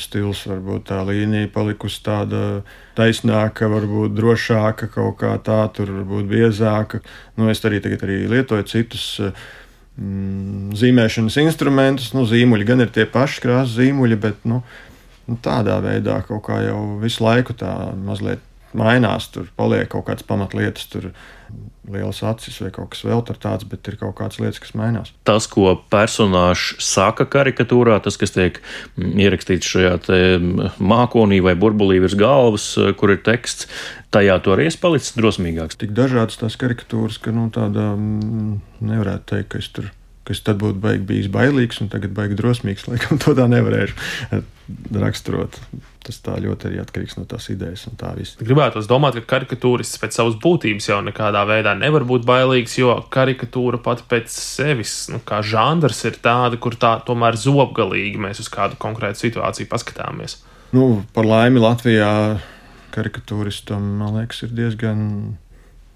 [0.00, 2.42] stils, varbūt tā līnija palikusi tāda
[2.98, 7.02] taisnāka, varbūt drošāka, kaut kā tā, tur varbūt biezāka.
[7.38, 12.12] Nu, es arī tagad arī lietoju citus mm, zīmēšanas instrumentus.
[12.16, 14.62] Nu, zīmuļi gan ir tie paši krāsas zīmuļi, bet nu,
[15.26, 18.44] nu, tādā veidā kaut kā jau visu laiku tā mazliet
[18.76, 21.10] mainās, tur paliek kaut kādas pamatlietas, tur
[21.90, 25.12] lielas acis vai kaut kas vēl tāds, bet ir kaut kādas lietas, kas mainās.
[25.26, 28.60] Tas, ko personāžs saka karikatūrā, tas, kas tiek
[28.96, 33.68] mm, ierakstīts šajā mm, mākonī vai burbulī virs galvas, eh, kur ir teksts,
[34.14, 35.80] tajā to arī es palicis drosmīgāks.
[35.80, 38.60] Tik dažādas tās karikatūras, ka nu, tāda mm,
[38.92, 39.90] nevarētu teikt, ka es tur
[40.28, 42.86] kas tad būtu baigi bijis bailīgs un tagad baigi drosmīgs.
[42.90, 44.42] Laikam to tā nevarēšu
[45.00, 45.58] raksturot.
[46.00, 48.38] Tas tā ļoti arī atkarīgs no tās idejas un tā visa.
[48.40, 53.82] Gribētu domāt, ka karikatūrists pēc savas būtības jau nekādā veidā nevar būt bailīgs, jo karikatūra
[53.84, 58.80] pat pēc sevis, nu, kā žanrs, ir tāda, kur tā tomēr zobgalīgi mēs uz kādu
[58.80, 60.38] konkrētu situāciju paskatāmies.
[60.72, 62.10] Nu, par laimi Latvijā
[62.94, 65.00] karikatūristam, man liekas, ir diezgan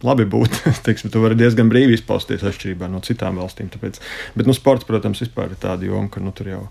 [0.06, 0.60] labi būt.
[0.86, 3.70] Teiksim, tu vari diezgan brīvi izpausties atšķirībā no citām valstīm.
[3.72, 4.00] Tāpēc.
[4.36, 6.64] Bet, nu, sports, protams, ir tāda joma, ka nu, tur jau.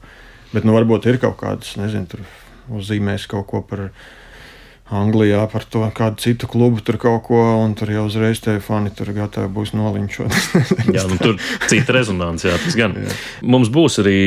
[0.54, 2.26] Bet, nu, varbūt ir kaut kādas, nezinu, tur
[2.74, 4.23] uzzīmēs kaut ko par viņu
[4.94, 8.92] Anglijā par to kādu citu klubu tur kaut ko, un tur jau uzreiz tie fani
[8.94, 10.34] tur gatavi būs nolinčot.
[10.96, 11.40] jā, nu, tur
[11.72, 12.96] cita rezonance, jā, tas gan.
[13.02, 13.16] Jā.
[13.42, 14.22] Mums būs arī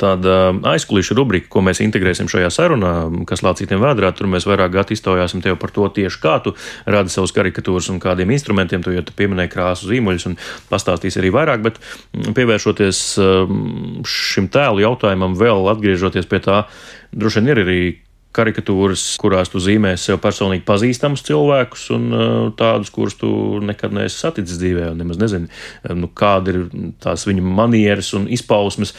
[0.00, 2.94] tāda aizkulisku rubrika, ko mēs integrēsim šajā sarunā,
[3.28, 4.12] kas lācītiem vēdrā.
[4.16, 6.54] Tur mēs vairāk gati iztaujāsim tev par to tieši kā tu
[6.88, 10.38] radi savus karikatūras un kādiem instrumentiem, tu jau tu pieminēji krāsu zīmuļus un
[10.70, 11.80] pastāstīs arī vairāk, bet
[12.36, 16.62] pievēršoties um, šim tēlu jautājumam, vēl atgriežoties pie tā,
[17.12, 17.82] droši vien ir arī
[18.36, 22.26] karikatūras, kurās tu zīmē sev personīgi pazīstamus cilvēkus un uh,
[22.58, 23.30] tādus, kurus tu
[23.64, 26.60] nekad neesi saticis dzīvē, un nemaz nezini, uh, nu, kāda ir
[27.02, 28.94] tās viņa manieres un izpausmes,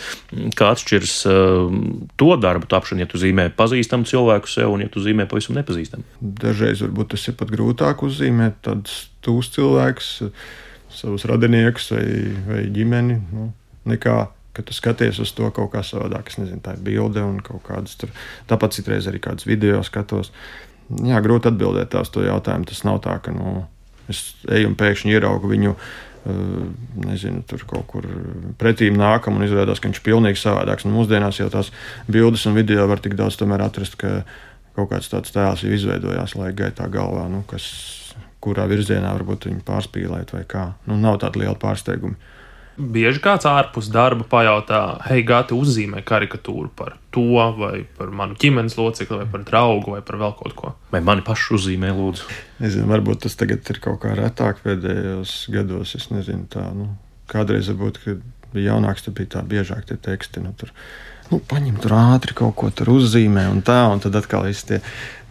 [0.58, 1.78] kā atšķiras uh,
[2.20, 6.04] to darbu tapšana, ja tu zīmē pazīstamu cilvēku sev un ja tu zīmē pavisam nepazīstamu.
[6.44, 10.12] Dažreiz varbūt tas ir pat grūtāk uzzīmēt tādus tūs cilvēkus,
[10.92, 12.06] savus radiniekus vai,
[12.50, 13.48] vai ģimeni, nu,
[13.88, 14.20] nekā
[14.56, 16.32] ka tu skaties uz to kaut kā savādāk.
[16.32, 18.14] Es nezinu, tā ir bilde un kaut kādas tur.
[18.52, 20.34] Tāpat citreiz arī kādas video skatos.
[20.92, 22.68] Jā, grūti atbildēt uz to jautājumu.
[22.68, 23.62] Tas nav tā, ka nu,
[24.12, 25.76] es eju un pēkšņi ieraugu viņu.
[25.76, 26.10] Uh,
[27.02, 28.06] nezinu, tur kaut kur
[28.62, 30.86] pretīm nākam un izrādās, ka viņš ir pilnīgi savādāks.
[30.86, 31.72] Un mūsdienās jau tās
[32.12, 34.22] bildes un video var tik daudz atrast, ka
[34.76, 37.66] kaut kāds tāds tēls jau izveidojās laika gaitā galvā, nu, kas,
[38.42, 40.74] kurā virzienā varbūt viņu pārspīlēt vai kā.
[40.86, 42.16] Nu, nav tāda liela pārsteiguma.
[42.80, 47.26] Bieži kāds ārpus darba pajautā, hei, gāti uzzīmē karikatūru par to,
[47.58, 50.74] vai par manu ģimenes locekli, vai par draugu, vai par vēl kaut ko.
[50.94, 52.30] Vai mani pašu uzzīmē, lūdzu?
[52.64, 55.96] Nezinu, varbūt tas tagad ir kaut kā retāk pēdējos gados.
[56.00, 56.94] Es nezinu, tā, nu,
[57.32, 58.24] kādreiz varbūt, kad
[58.56, 60.44] bija jaunāks, tad bija tā biežāk tie teksti.
[60.46, 60.72] Nu, tur,
[61.32, 64.80] nu, paņem tur ātri kaut ko tur uzzīmē un tā, un tad atkal viss tie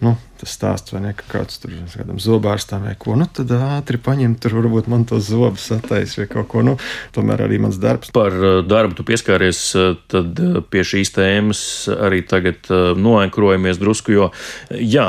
[0.05, 4.01] nu, tas stāsts, vai ne, ka kāds tur kādam zobārstam vai ko, nu tad ātri
[4.01, 6.65] paņem, tur varbūt man tos zobus satais vai kaut ko.
[6.65, 6.77] Nu,
[7.15, 8.13] tomēr arī mans darbs.
[8.15, 8.35] Par
[8.65, 9.61] darbu tu pieskāries
[10.11, 10.41] tad
[10.73, 14.31] pie šīs tēmas arī tagad noenkrojamies drusku, jo
[14.73, 15.09] jā,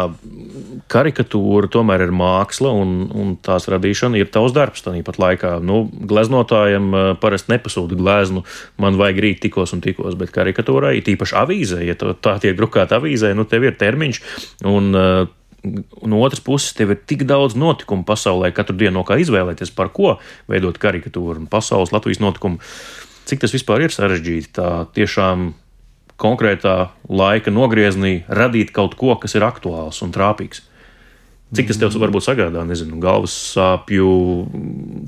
[0.92, 5.54] karikatūra tomēr ir māksla un, un tās radīšana ir tavs darbs tāpat laikā.
[5.64, 6.92] Nu, gleznotājiem
[7.24, 8.44] parasti nepasūta gleznu,
[8.82, 13.32] man vajag rīt tikos un tikos, bet karikatūrai, tīpaši avīzē, ja tā tiek drukāta avīzē,
[13.38, 14.22] nu tev ir termiņš.
[14.68, 15.30] Un Un, uh,
[16.02, 19.92] no otras puses, tev ir tik daudz notikumu pasaulē, katru dienu no kā izvēlēties, par
[19.94, 20.16] ko
[20.50, 22.58] veidot karikatūru un pasaules Latvijas notikumu.
[23.30, 25.52] Cik tas vispār ir sarežģīti tā tiešām
[26.22, 26.76] konkrētā
[27.10, 30.66] laika nogriezienī radīt kaut ko, kas ir aktuāls un trāpīgs.
[31.54, 34.12] Cik tas tev varbūt sagādā, nezinu, galvas sāpju,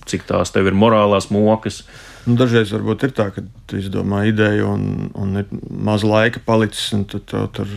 [0.09, 1.81] cik tās tev ir morālās mokas.
[1.81, 4.85] Uh, Nu, dažreiz varbūt ir tā, ka tu izdomā ideju un,
[5.19, 7.73] un ir maz laika palicis, un tad tev tur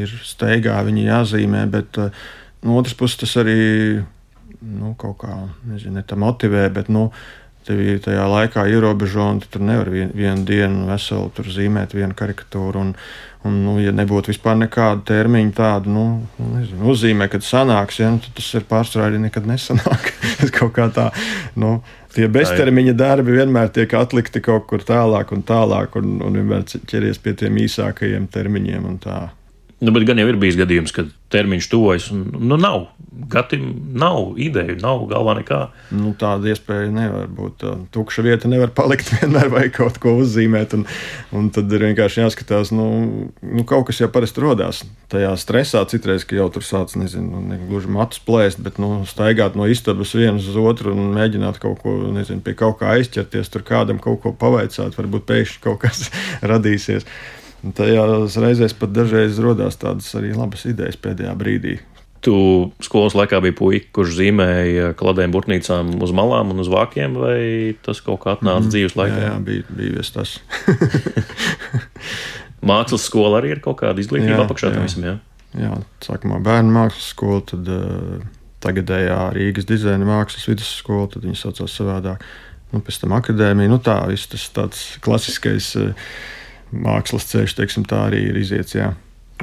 [0.00, 1.66] ir steigā viņa jāzīmē.
[1.72, 2.24] Bet uh,
[2.64, 3.58] no otras puses tas arī
[4.62, 5.36] nu, kaut kā
[5.68, 6.68] nezinu, ne motivē.
[6.72, 7.10] Bet, nu,
[7.62, 12.80] Tev tajā laikā ierobežo, un tu tur nevar vien, vienu dienu veselu zīmēt vienu karikatūru.
[12.82, 12.88] Un,
[13.46, 16.06] un, nu, ja nebūtu vispār nekāda termiņa, tāda nu,
[16.40, 20.10] nu, nezinu, uzzīmē, kad sanāks, ja, nu, tad tas ir pārstrādi nekad nesanāk.
[20.58, 21.12] kaut kā tā.
[21.54, 21.76] Nu,
[22.14, 27.20] tie beztermiņa darbi vienmēr tiek atlikti kaut kur tālāk un tālāk, un, un vienmēr ķeries
[27.22, 28.88] pie tiem īsākajiem termiņiem.
[29.82, 32.84] Nu, bet gan jau ir bijis gadījums, kad termiņš tuvojas, un nu, nav.
[33.32, 33.64] Gatim
[33.98, 35.58] nav ideju, nav galvā nekā.
[35.98, 37.64] Nu, tāda iespēja nevar būt.
[37.92, 40.76] Tukša vieta nevar palikt, vienmēr vajag kaut ko uzzīmēt.
[40.78, 40.86] Un,
[41.34, 42.86] un tad ir vienkārši jāskatās, nu,
[43.42, 44.84] nu kaut kas jau parasti rodās.
[45.10, 49.58] Tajā stresā citreiz, ka jau tur sāc, nezinu, ne gluži matus plēst, bet nu, staigāt
[49.58, 53.66] no istabas viens uz otru un mēģināt kaut ko, nezinu, pie kaut kā aizķerties, tur
[53.66, 56.06] kādam kaut ko pavaicāt, varbūt pēkšņi kaut kas
[56.54, 57.08] radīsies.
[57.62, 61.76] Tajās reizēs pat dažreiz radās tādas arī labas idejas pēdējā brīdī.
[62.22, 62.34] Tu
[62.82, 67.38] skolas laikā biji puika, kurš zīmēja kladēm burtnīcām uz malām un uz vākiem, vai
[67.82, 69.16] tas kaut kā atnāca mm, dzīves laikā?
[69.18, 70.36] Jā, jā bija, bija tas.
[72.72, 75.06] Mākslas skola arī ir kaut kāda izglītība apakšā tam visam.
[75.06, 75.16] Jā.
[75.58, 75.72] Jā,
[76.02, 78.22] sākumā bērnu mākslas skola, tad uh,
[78.64, 82.22] tagadējā Rīgas dizaina mākslas vidusskola, tad viņi saucās savādāk.
[82.72, 86.14] Nu, pēc tam akadēmija, nu tā, viss tas tāds klasiskais uh,
[86.72, 88.92] mākslas ceļš, teiksim, tā arī ir iziets, jā.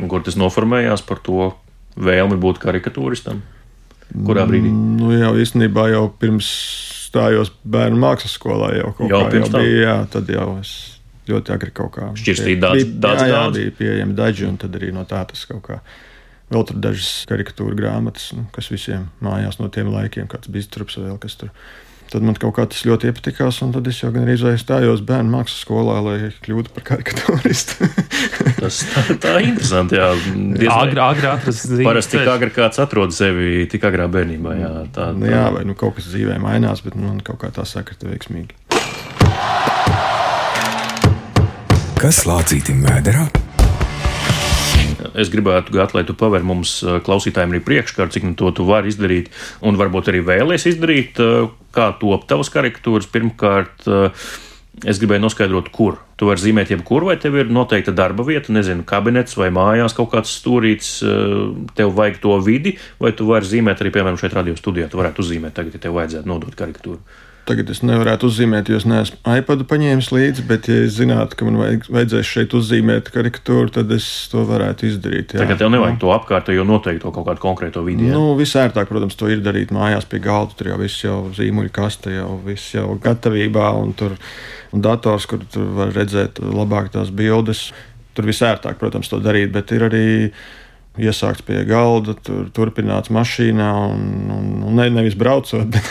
[0.01, 1.53] Un kur tas noformējās par to
[1.99, 3.41] vēlmi būt karikatūristam?
[4.25, 4.71] Kurā brīdī?
[4.73, 6.47] Nu, jau īstenībā jau pirms
[7.09, 10.71] stājos bērnu mākslas skolā jau kaut Jau kā jau bija, jā, tad jau es
[11.29, 12.07] ļoti agri kaut kā.
[12.17, 15.21] Šķirstīt Bija- daudz- bija- daudz jā, jā, bija pieejami daži, un tad arī no tā
[15.29, 15.79] tas kaut kā.
[16.49, 20.97] Vēl tur dažas karikatūra grāmatas, nu, kas visiem mājās no tiem laikiem, kāds bija strups
[20.97, 21.49] vai kas tur.
[22.09, 25.29] Tad man kaut kā tas ļoti iepatikās, un tad es jau gan arī stājos bērnu
[25.29, 27.89] mākslas skolā, lai kļūtu par karikatūristu.
[28.59, 29.99] Tas tā, tā ir interesanti.
[29.99, 30.09] Jā,
[30.73, 34.55] Agri, agri atrast zīmes Parasti tik agri kāds atrod sevi tik agrā bērnībā.
[34.57, 37.63] Jā, tā, nu, jā, vai nu, kaut kas dzīvē mainās, bet man kaut kā tā
[37.69, 38.57] sakrita veiksmīgi.
[41.99, 43.29] Kas lācītim vēderā?
[45.19, 48.67] Es gribētu, Gat, lai tu paver mums uh, klausītājiem arī priekškārt, cik nu to tu
[48.67, 49.31] vari izdarīt,
[49.65, 53.09] un varbūt arī vēlies izdarīt, uh, kā top tavas karikatūras.
[53.11, 54.29] Pirmkārt, uh,
[54.87, 55.99] es gribēju noskaidrot, kur.
[56.19, 60.11] Tu vari zīmēt jebkur, vai tev ir noteikta darba vieta, nezinu, kabinets vai mājās kaut
[60.13, 60.89] kāds stūrīts,
[61.75, 64.89] tev vajag to vidi, vai tu vari zīmēt arī, piemēram, šeit radio studijā.
[64.91, 66.99] Tu varētu uzzīmēt tagad, ja tev vajadzētu nodot karikatūru.
[67.49, 71.47] Tagad es nevarētu uzzīmēt, jo es neesmu iPadu paņēmis līdzi, bet, ja es zinātu, ka
[71.47, 75.33] man vajag, vajadzēs šeit uzzīmēt karikatūru, tad es to varētu izdarīt.
[75.33, 75.41] jā.
[75.41, 78.05] Tagad tev nevajag to apkārtējo noteikto kaut kādu konkrēto vidi.
[78.13, 80.53] Nu, visērtāk, protams, to ir darīt mājās pie galda.
[80.59, 84.13] Tur jau viss jau zīmuļu kaste, jau viss jau gatavībā, un tur
[84.75, 87.69] un dators, kur tur var redzēt labāk tās bildes.
[88.13, 90.07] Tur visērtāk, protams, to darīt, bet ir arī
[90.99, 94.03] iesākts pie galda, tur turpināts mašīnā, un,
[94.35, 95.89] un, un ne, nevis braucot, bet.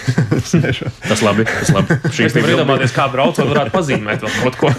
[1.08, 1.96] Tas labi, tas labi.
[2.14, 4.72] Šī Es nevaru iedomāties, kā braucot, varētu pazīmēt vēl kaut ko.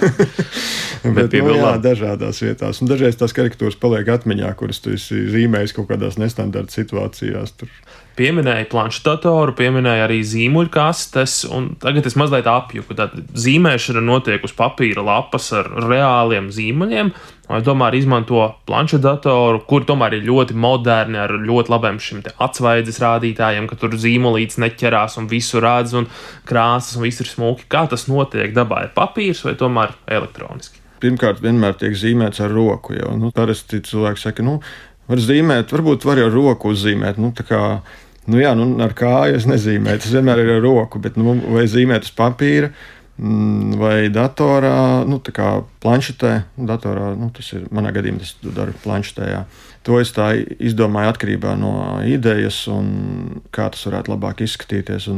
[0.99, 2.81] Bet, pie nu, jā, dažādās vietās.
[2.83, 7.53] Un dažreiz tās karikatūras paliek atmiņā, kuras tu esi zīmējis kaut kādās nestandarta situācijās.
[7.61, 7.71] Tur.
[8.19, 12.97] Pieminēja planšetdatoru, pieminēja arī zīmuļkastes, un tagad es mazliet apjuku.
[12.99, 17.13] Tad zīmēšana notiek uz papīra lapas ar reāliem zīmuļiem,
[17.49, 23.69] vai tomēr izmanto planšetdatoru, kur tomēr ir ļoti moderni, ar ļoti labiem šiem atsvaidzes rādītājiem,
[23.69, 26.09] ka tur zīmolīts neķerās un visu redz, un
[26.49, 27.65] krāsas un viss ir smuki.
[27.71, 28.85] Kā tas notiek dabā?
[28.85, 30.77] Ir papīrs vai tomēr elektroniski?
[30.99, 32.93] Pirmkārt, vienmēr tiek zīmēts ar roku.
[32.97, 33.15] Jau.
[33.17, 34.59] Nu, parasti cilvēki saka, nu,
[35.09, 37.17] var zīmēt, varbūt var ar roku uzzīmēt.
[37.21, 37.31] Nu,
[38.29, 41.65] nu, jā, nu, ar kāju es nezīmēju, tas vienmēr ir ar roku, bet nu, vai
[41.71, 42.69] zīmēt uz papīra.
[42.69, 45.47] mm, Vai datorā, nu, tā kā
[45.83, 46.31] planšetē,
[46.69, 49.27] datorā, nu, tas ir manā gadījumā, tas dara planšetē.
[49.27, 49.41] Jā.
[49.87, 51.73] To es tā izdomāju atkarībā no
[52.07, 55.09] idejas un kā tas varētu labāk izskatīties.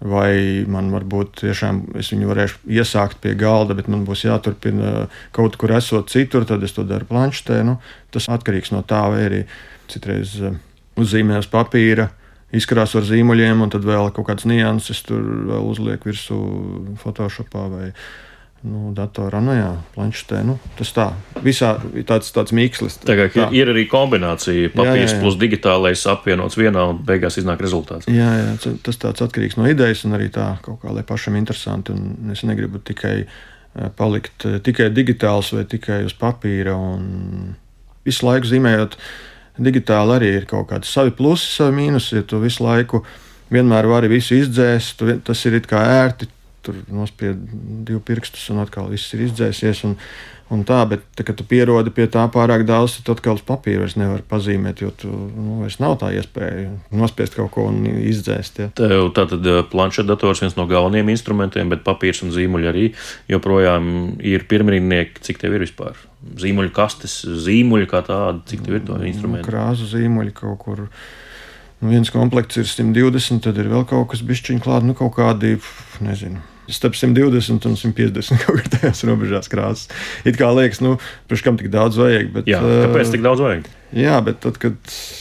[0.00, 5.56] vai man varbūt tiešām es viņu varēšu iesākt pie galda, bet man būs jāturpina kaut
[5.56, 7.62] kur esot citur, tad es to daru planšetē.
[7.64, 7.78] Nu,
[8.10, 9.42] tas atkarīgs no tā, vai arī
[9.88, 10.58] citreiz eh,
[11.00, 12.10] uzzīmē uz papīra.
[12.56, 15.22] Izkrāso ar zīmuļiem, un tad vēl kaut kādas nianses tur
[15.60, 16.38] uzliek virsū
[17.02, 17.90] Photoshopā vai
[18.66, 19.40] nu, datorā.
[19.44, 20.40] Nu, jā, planšetē.
[20.46, 21.06] Nu, tas tā,
[21.44, 21.74] visā
[22.08, 22.98] tāds, tāds mīkslis.
[23.06, 23.48] Tagad Tā.
[23.56, 25.20] ir, arī kombinācija papīrs jā, jā.
[25.22, 28.08] plus digitālais apvienots vienā un beigās iznāk rezultāts.
[28.10, 31.94] Jā, jā, tas tāds atkarīgs no idejas, un arī tā kaut kā, lai pašam interesanti.
[31.94, 36.74] un Es negribu tikai eh, palikt eh, tikai digitāls vai tikai uz papīra.
[36.76, 37.54] un
[38.06, 38.94] Visu laiku zīmējot,
[39.58, 42.18] digitāli arī ir kaut kādi savi plusi, savi mīnusi.
[42.18, 43.02] Ja tu visu laiku
[43.52, 46.28] vienmēr vari visu izdzēst, tas ir kā ērti.
[46.66, 47.38] Tur nospied
[47.86, 49.84] divu pirkstus, un atkal viss ir izdzēsies.
[49.86, 49.92] Un,
[50.50, 53.84] un tā, bet, tā, kad tu pierodi pie tā pārāk daudz, tad atkal uz papīra
[53.84, 58.58] vairs nevar pazīmēt, jo tu nu, vairs nav tā iespēja nospiest kaut ko un izdzēst.
[58.64, 58.68] Ja.
[58.78, 62.88] Tev tātad eh, planšetdators viens no galvenajiem instrumentiem, bet papīrs un zīmuļi arī
[63.30, 63.92] joprojām
[64.26, 65.22] ir pirmrindnieki.
[65.26, 65.98] Cik tev ir vispār?
[66.42, 69.46] Zīmuļu kastes, zīmuļi kā tādi, cik tev ir to Nu, instrumentu?
[69.50, 70.86] krāsu zīmuļi kaut kur.
[71.76, 75.58] Nu, viens komplekts ir 120, tad ir vēl kaut kas bišķiņš klāt, nu kaut kādi,
[76.00, 76.40] nezinu.
[76.72, 79.90] Starp 120 un 150 kaut kur tajās robežās krāsas.
[80.26, 80.96] It kā liekas, nu,
[81.30, 82.30] priekš kam tik daudz vajag.
[82.34, 83.68] Bet, Jā, eh, kāpēc tik daudz vajag?
[83.96, 84.78] Jā, bet tad, kad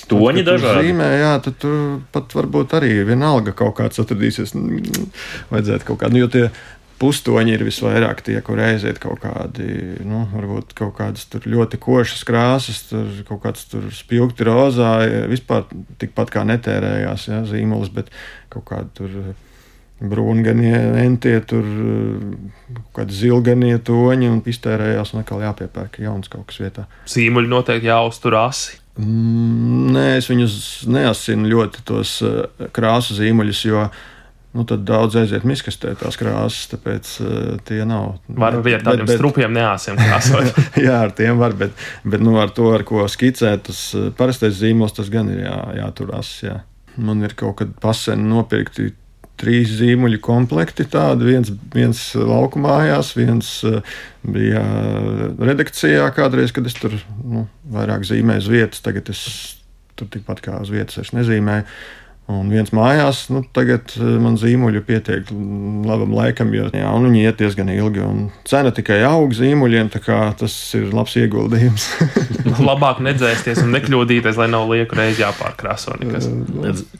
[0.09, 0.87] Toņi tad, kad dažādi.
[0.89, 1.75] Zīmē, jā, tad tur
[2.15, 4.55] pat varbūt arī vienalga kaut kāds atradīsies.
[4.57, 5.11] Mm,
[5.53, 6.47] Vajadzētu kaut kādu, nu, jo tie
[7.01, 9.67] pustoņi ir visvairāk tie, kur aiziet kaut kādi,
[10.07, 14.93] nu, varbūt kaut kādas tur ļoti košas krāsas, tur kaut kāds tur spilgti rozā,
[15.31, 15.67] vispār
[16.01, 18.13] tikpat kā netērējās jā, zīmols, bet
[18.53, 19.19] kaut kādi tur.
[19.95, 26.59] Brūnganie, entie, tur kaut kādi zilganie toņi un iztērējās, un atkal jāpiepērk jauns kaut kas
[26.59, 26.83] vietā.
[27.07, 28.81] Zīmuļi noteikti jāuztur asi.
[28.99, 30.57] Mm, Nē, es viņus
[30.91, 33.85] neasinu ļoti tos eh, krāsu zīmuļus, jo
[34.55, 37.31] nu, tad daudz aiziet miskastē tās krāsas, tāpēc uh,
[37.67, 38.21] tie nav.
[38.31, 40.61] Var arī ar tādiem bet, strupiem neāsiem krāsot.
[40.85, 41.75] jā, ar tiem var, bet,
[42.07, 43.81] bet nu, ar to, ar ko skicēt, tas
[44.15, 46.31] parastais zīmols, tas gan ir jā, jāturās.
[46.47, 46.61] Jā.
[46.95, 48.93] Man ir kaut kad pasen nopirkti
[49.39, 50.87] trīs zīmuļu komplekti.
[50.91, 53.81] Tādi viens, viens lauku mājās, viens uh,
[54.23, 54.63] bija
[55.51, 58.83] redakcijā kādreiz, kad es tur nu, vairāk zīmēju uz vietas.
[58.85, 59.21] Tagad es
[59.95, 61.67] tur tikpat kā uz vietas nezīmēju.
[62.25, 65.29] Un viens mājās, nu, tagad eh, man zīmuļi pietiek
[65.85, 68.07] labam laikam, jo jā, viņi iet diezgan ilgi.
[68.49, 71.85] Cena tikai aug zīmuļiem, tā kā tas ir labs ieguldījums.
[72.69, 75.95] Labāk nedzēsties un nekļūdīties, lai nav lieku reizi jāpārkrāso.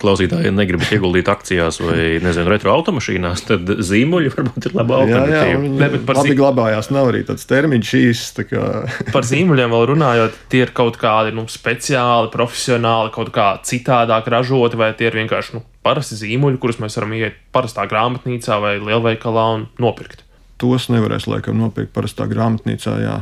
[0.02, 5.42] Klausītāji, ja negribat ieguldīt akcijās vai, nezinu, retroautomašīnās, tad zīmuļi varbūt ir laba alternatīva.
[5.42, 6.40] Jā, jā, viņi ne, par labi zīm...
[6.42, 8.46] glabājās, nav arī tāds termiņš īsts.
[8.50, 8.64] Kā...
[9.16, 14.80] par zīmuļiem vēl runājot, tie ir kaut kādi nu, speciāli, profesionāli, kaut kā citādāk ražoti
[14.80, 18.76] vai tie ir ir vienkārši nu, parasti zīmuļi, kurus mēs varam iet parastā grāmatnīcā vai
[18.82, 20.26] lielveikalā un nopirkt.
[20.62, 22.96] Tos nevarēs laikam nopirkt parastā grāmatnīcā.
[23.04, 23.20] Jā.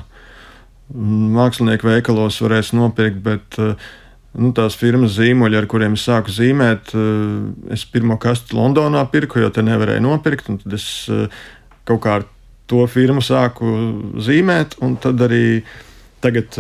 [0.94, 3.74] Mākslinieku veikalos varēs nopirkt, bet eh,
[4.38, 9.42] nu, tās firmas zīmuļi, ar kuriem es sāku zīmēt, eh, es pirmo kastu Londonā pirku,
[9.42, 10.52] jo te nevarēju nopirkt.
[10.66, 11.28] Tad es eh,
[11.90, 12.28] kaut kā ar
[12.70, 13.70] to firmu sāku
[14.24, 15.46] zīmēt, un tad arī
[16.24, 16.56] tagad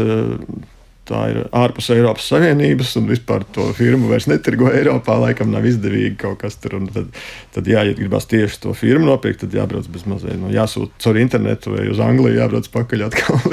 [1.14, 5.20] tā ir ārpus Eiropas Savienības, un vispār to firmu vairs netirgo Eiropā.
[5.22, 6.80] Laikam nav izdevīgi kaut kas tur.
[6.94, 7.14] Tad,
[7.56, 10.40] tad jā, ja gribās tieši to firmu nopirkt, tad jābrauc bez mazliet.
[10.42, 13.42] Nu, jāsūta caur internetu vai uz Angliju, jābrauc pakaļ atkal.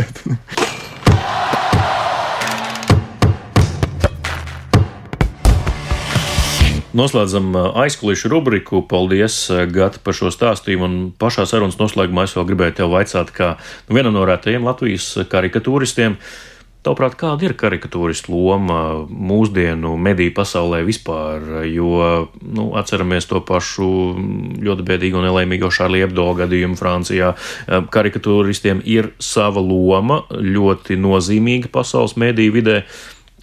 [6.91, 8.81] Noslēdzam uh, aizkulisku rubriku.
[8.91, 10.89] Paldies, uh, Gata, par šo stāstījumu.
[10.89, 13.53] Un pašā sarunas noslēgumā es vēl gribēju te vaicāt, kā
[13.87, 16.19] nu, vienam no rētajiem Latvijas karikatūristiem.
[16.19, 16.50] Uh,
[16.81, 21.45] Tavuprāt, kāda ir karikatūristu loma mūsdienu mediju pasaulē vispār?
[21.69, 21.91] Jo
[22.41, 23.89] nu, atceramies to pašu
[24.65, 27.35] ļoti bēdīgo un nelaimīgo Šārlī Ebdo gadījumu Francijā.
[27.69, 32.79] Karikatūristiem ir sava loma, ļoti nozīmīga pasaules mediju vidē.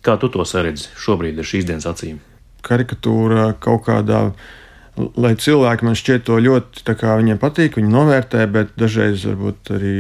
[0.02, 2.18] Kā tu to saredzi šobrīd ar šīs dienas acīm?
[2.66, 4.66] Karikatūra kaut kādā veidā
[4.98, 9.98] lai cilvēki man šķiet to ļoti viņiem patīk, viņi novērtē, bet dažreiz varbūt arī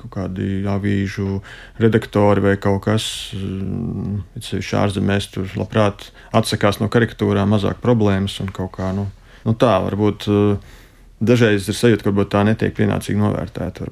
[0.00, 1.40] kaut kādi avīžu
[1.82, 8.50] redaktori vai kaut kas, īpaši mm, ārzemēs, tur labprāt atsakās no karikatūrām, mazāk problēmas un
[8.54, 9.06] kaut kā nu,
[9.46, 10.28] nu tā varbūt.
[10.30, 10.76] Eh,
[11.20, 13.86] dažreiz ir sajūta, ka tā netiek pienācīgi novērtēta.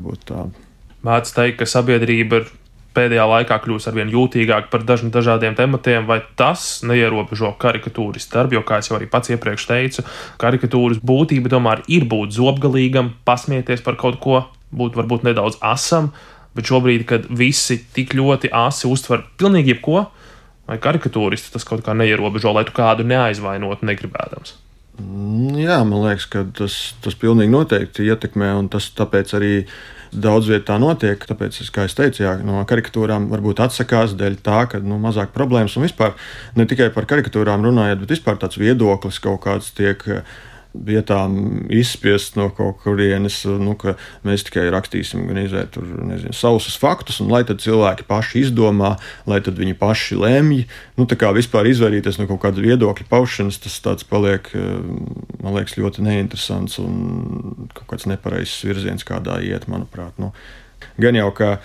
[1.07, 2.49] Mēdz teikt, ka sabiedrība ir
[2.99, 8.65] pēdējā laikā kļūst arvien jūtīgāk par dažna, dažādiem tematiem, vai tas neierobežo karikatūras darbu, jo,
[8.67, 10.07] kā jau arī pats iepriekš teicu,
[10.43, 14.43] karikatūras būtība tomēr ir būt zobgalīgam, pasmieties par kaut ko,
[14.75, 16.13] būt varbūt nedaudz asam,
[16.59, 20.09] bet šobrīd, kad visi tik ļoti asi uztver pilnīgi jebko,
[20.69, 24.59] vai karikatūristi tas kaut kā neierobežo, lai tu kādu neaizvainotu negribēdams.
[24.99, 26.75] Mm, jā, man liekas, ka tas,
[27.05, 29.53] tas pilnīgi noteikti ietekmē, un tas tāpēc arī
[30.11, 31.23] daudz vietā notiek.
[31.29, 35.31] Tāpēc, es, kā jau teicu, jā, no karikatūrām varbūt atsakās dēļ tā, ka nu, mazāk
[35.37, 36.17] problēmas un vispār
[36.59, 40.03] ne tikai par karikatūrām runājot, bet vispār tāds viedoklis kaut kāds tiek
[40.87, 46.79] vietām izspiest no kaut kurienes, nu, ka mēs tikai rakstīsim gan izvērt tur, nezinu, sausus
[46.81, 48.95] faktus, un lai tad cilvēki paši izdomā,
[49.29, 50.63] lai tad viņi paši lemj.
[50.99, 54.51] Nu, tā kā vispār izvairīties no kaut kāda viedokļa paušanas, tas tāds paliek,
[55.43, 60.17] man liekas, ļoti neinteresants un kaut kāds nepareizs virziens, kādā iet, manuprāt.
[60.23, 60.33] Nu,
[61.01, 61.59] gan jau, ka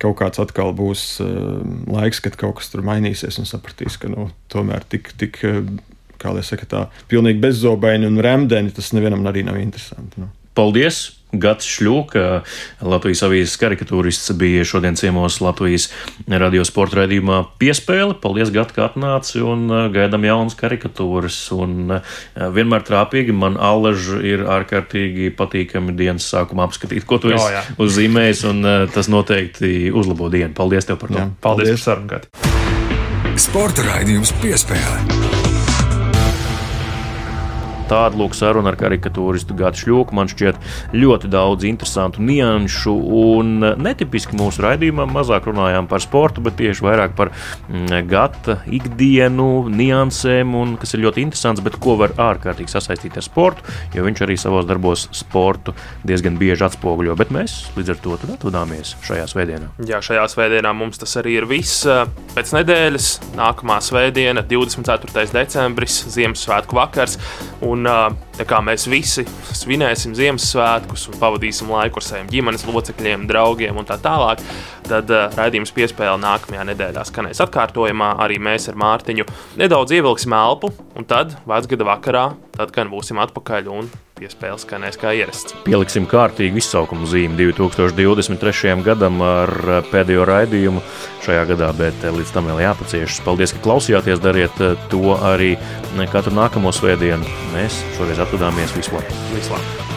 [0.00, 1.60] kaut kāds atkal būs uh,
[1.92, 5.60] laiks, kad kaut kas tur mainīsies un sapratīs, ka nu, tomēr tik, tik uh,
[6.20, 10.22] kā lai saka, tā pilnīgi bezzobaini un remdeni, tas nevienam arī nav interesanti.
[10.22, 10.30] Nu.
[10.58, 11.08] Paldies!
[11.30, 12.22] Gats Šļūka,
[12.82, 15.88] Latvijas avīzes karikatūrists, bija šodien ciemos Latvijas
[16.26, 18.16] radio sporta raidījumā piespēle.
[18.18, 21.38] Paldies, Gat, ka atnāci un uh, gaidām jaunas karikatūras.
[21.54, 22.16] Un uh,
[22.56, 28.46] vienmēr trāpīgi man alaži ir ārkārtīgi patīkami dienas sākumā apskatīt, ko tu esi oh, uzzīmējis,
[28.50, 30.50] un uh, tas noteikti uzlabo dienu.
[30.58, 31.20] Paldies tev par to!
[31.20, 33.38] Jā, paldies, paldies par sarunu, Gat!
[33.40, 35.39] Sporta raidījums piespēle!
[37.90, 40.58] Tāda lūk saruna ar karikatūristu Gatu Šļūku man šķiet
[40.94, 47.16] ļoti daudz interesantu nianšu un netipiski mūsu raidījumā mazāk runājām par sportu, bet tieši vairāk
[47.18, 53.18] par mm, Gata ikdienu, niansēm un kas ir ļoti interesants, bet ko var ārkārtīgi sasaistīt
[53.18, 53.66] ar sportu,
[53.96, 55.74] jo viņš arī savos darbos sportu
[56.06, 57.18] diezgan bieži atspoguļo.
[57.18, 59.72] Bet mēs līdz ar to atvadāmies šajā svētdienā.
[59.88, 61.82] Jā, šajā svētdienā mums tas arī ir viss.
[62.36, 65.26] Pēc nedēļas nākamā svētdiena, 24.
[65.34, 67.18] decembris, Ziemassvētku vakars.
[67.66, 67.88] Un Un
[68.36, 69.22] tā kā mēs visi
[69.56, 74.42] svinēsim Ziemassvētkus un pavadīsim laiku ar saviem ģimenes locekļiem, draugiem un tā tālāk,
[74.84, 75.08] tad
[75.38, 78.12] raidījums piespēle nākamajā nedēļā skanēs atkārtojumā.
[78.20, 79.24] Arī mēs ar Mārtiņu
[79.60, 82.26] nedaudz ievilksim elpu, un tad vecgada vakarā,
[82.58, 83.88] tad gan būsim atpakaļ un
[84.20, 85.54] piespēle skanēs kā ierasts.
[85.64, 88.76] Pieliksim kārtīgu izsaukumu zīmi 2023.
[88.84, 89.52] gadam ar
[89.88, 90.82] pēdējo raidījumu
[91.24, 93.22] šajā gadā, bet līdz tam vēl jāpaciešas.
[93.24, 94.60] Paldies, ka klausījāties, dariet
[94.92, 95.54] to arī
[96.12, 97.24] katru nākamo svētdienu.
[97.54, 99.08] Mēs šoreiz atvadāmies vislabāk.
[99.34, 99.88] Vislabāk!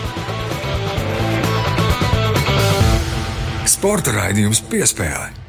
[3.73, 5.42] Sporta raidījums piespēlē.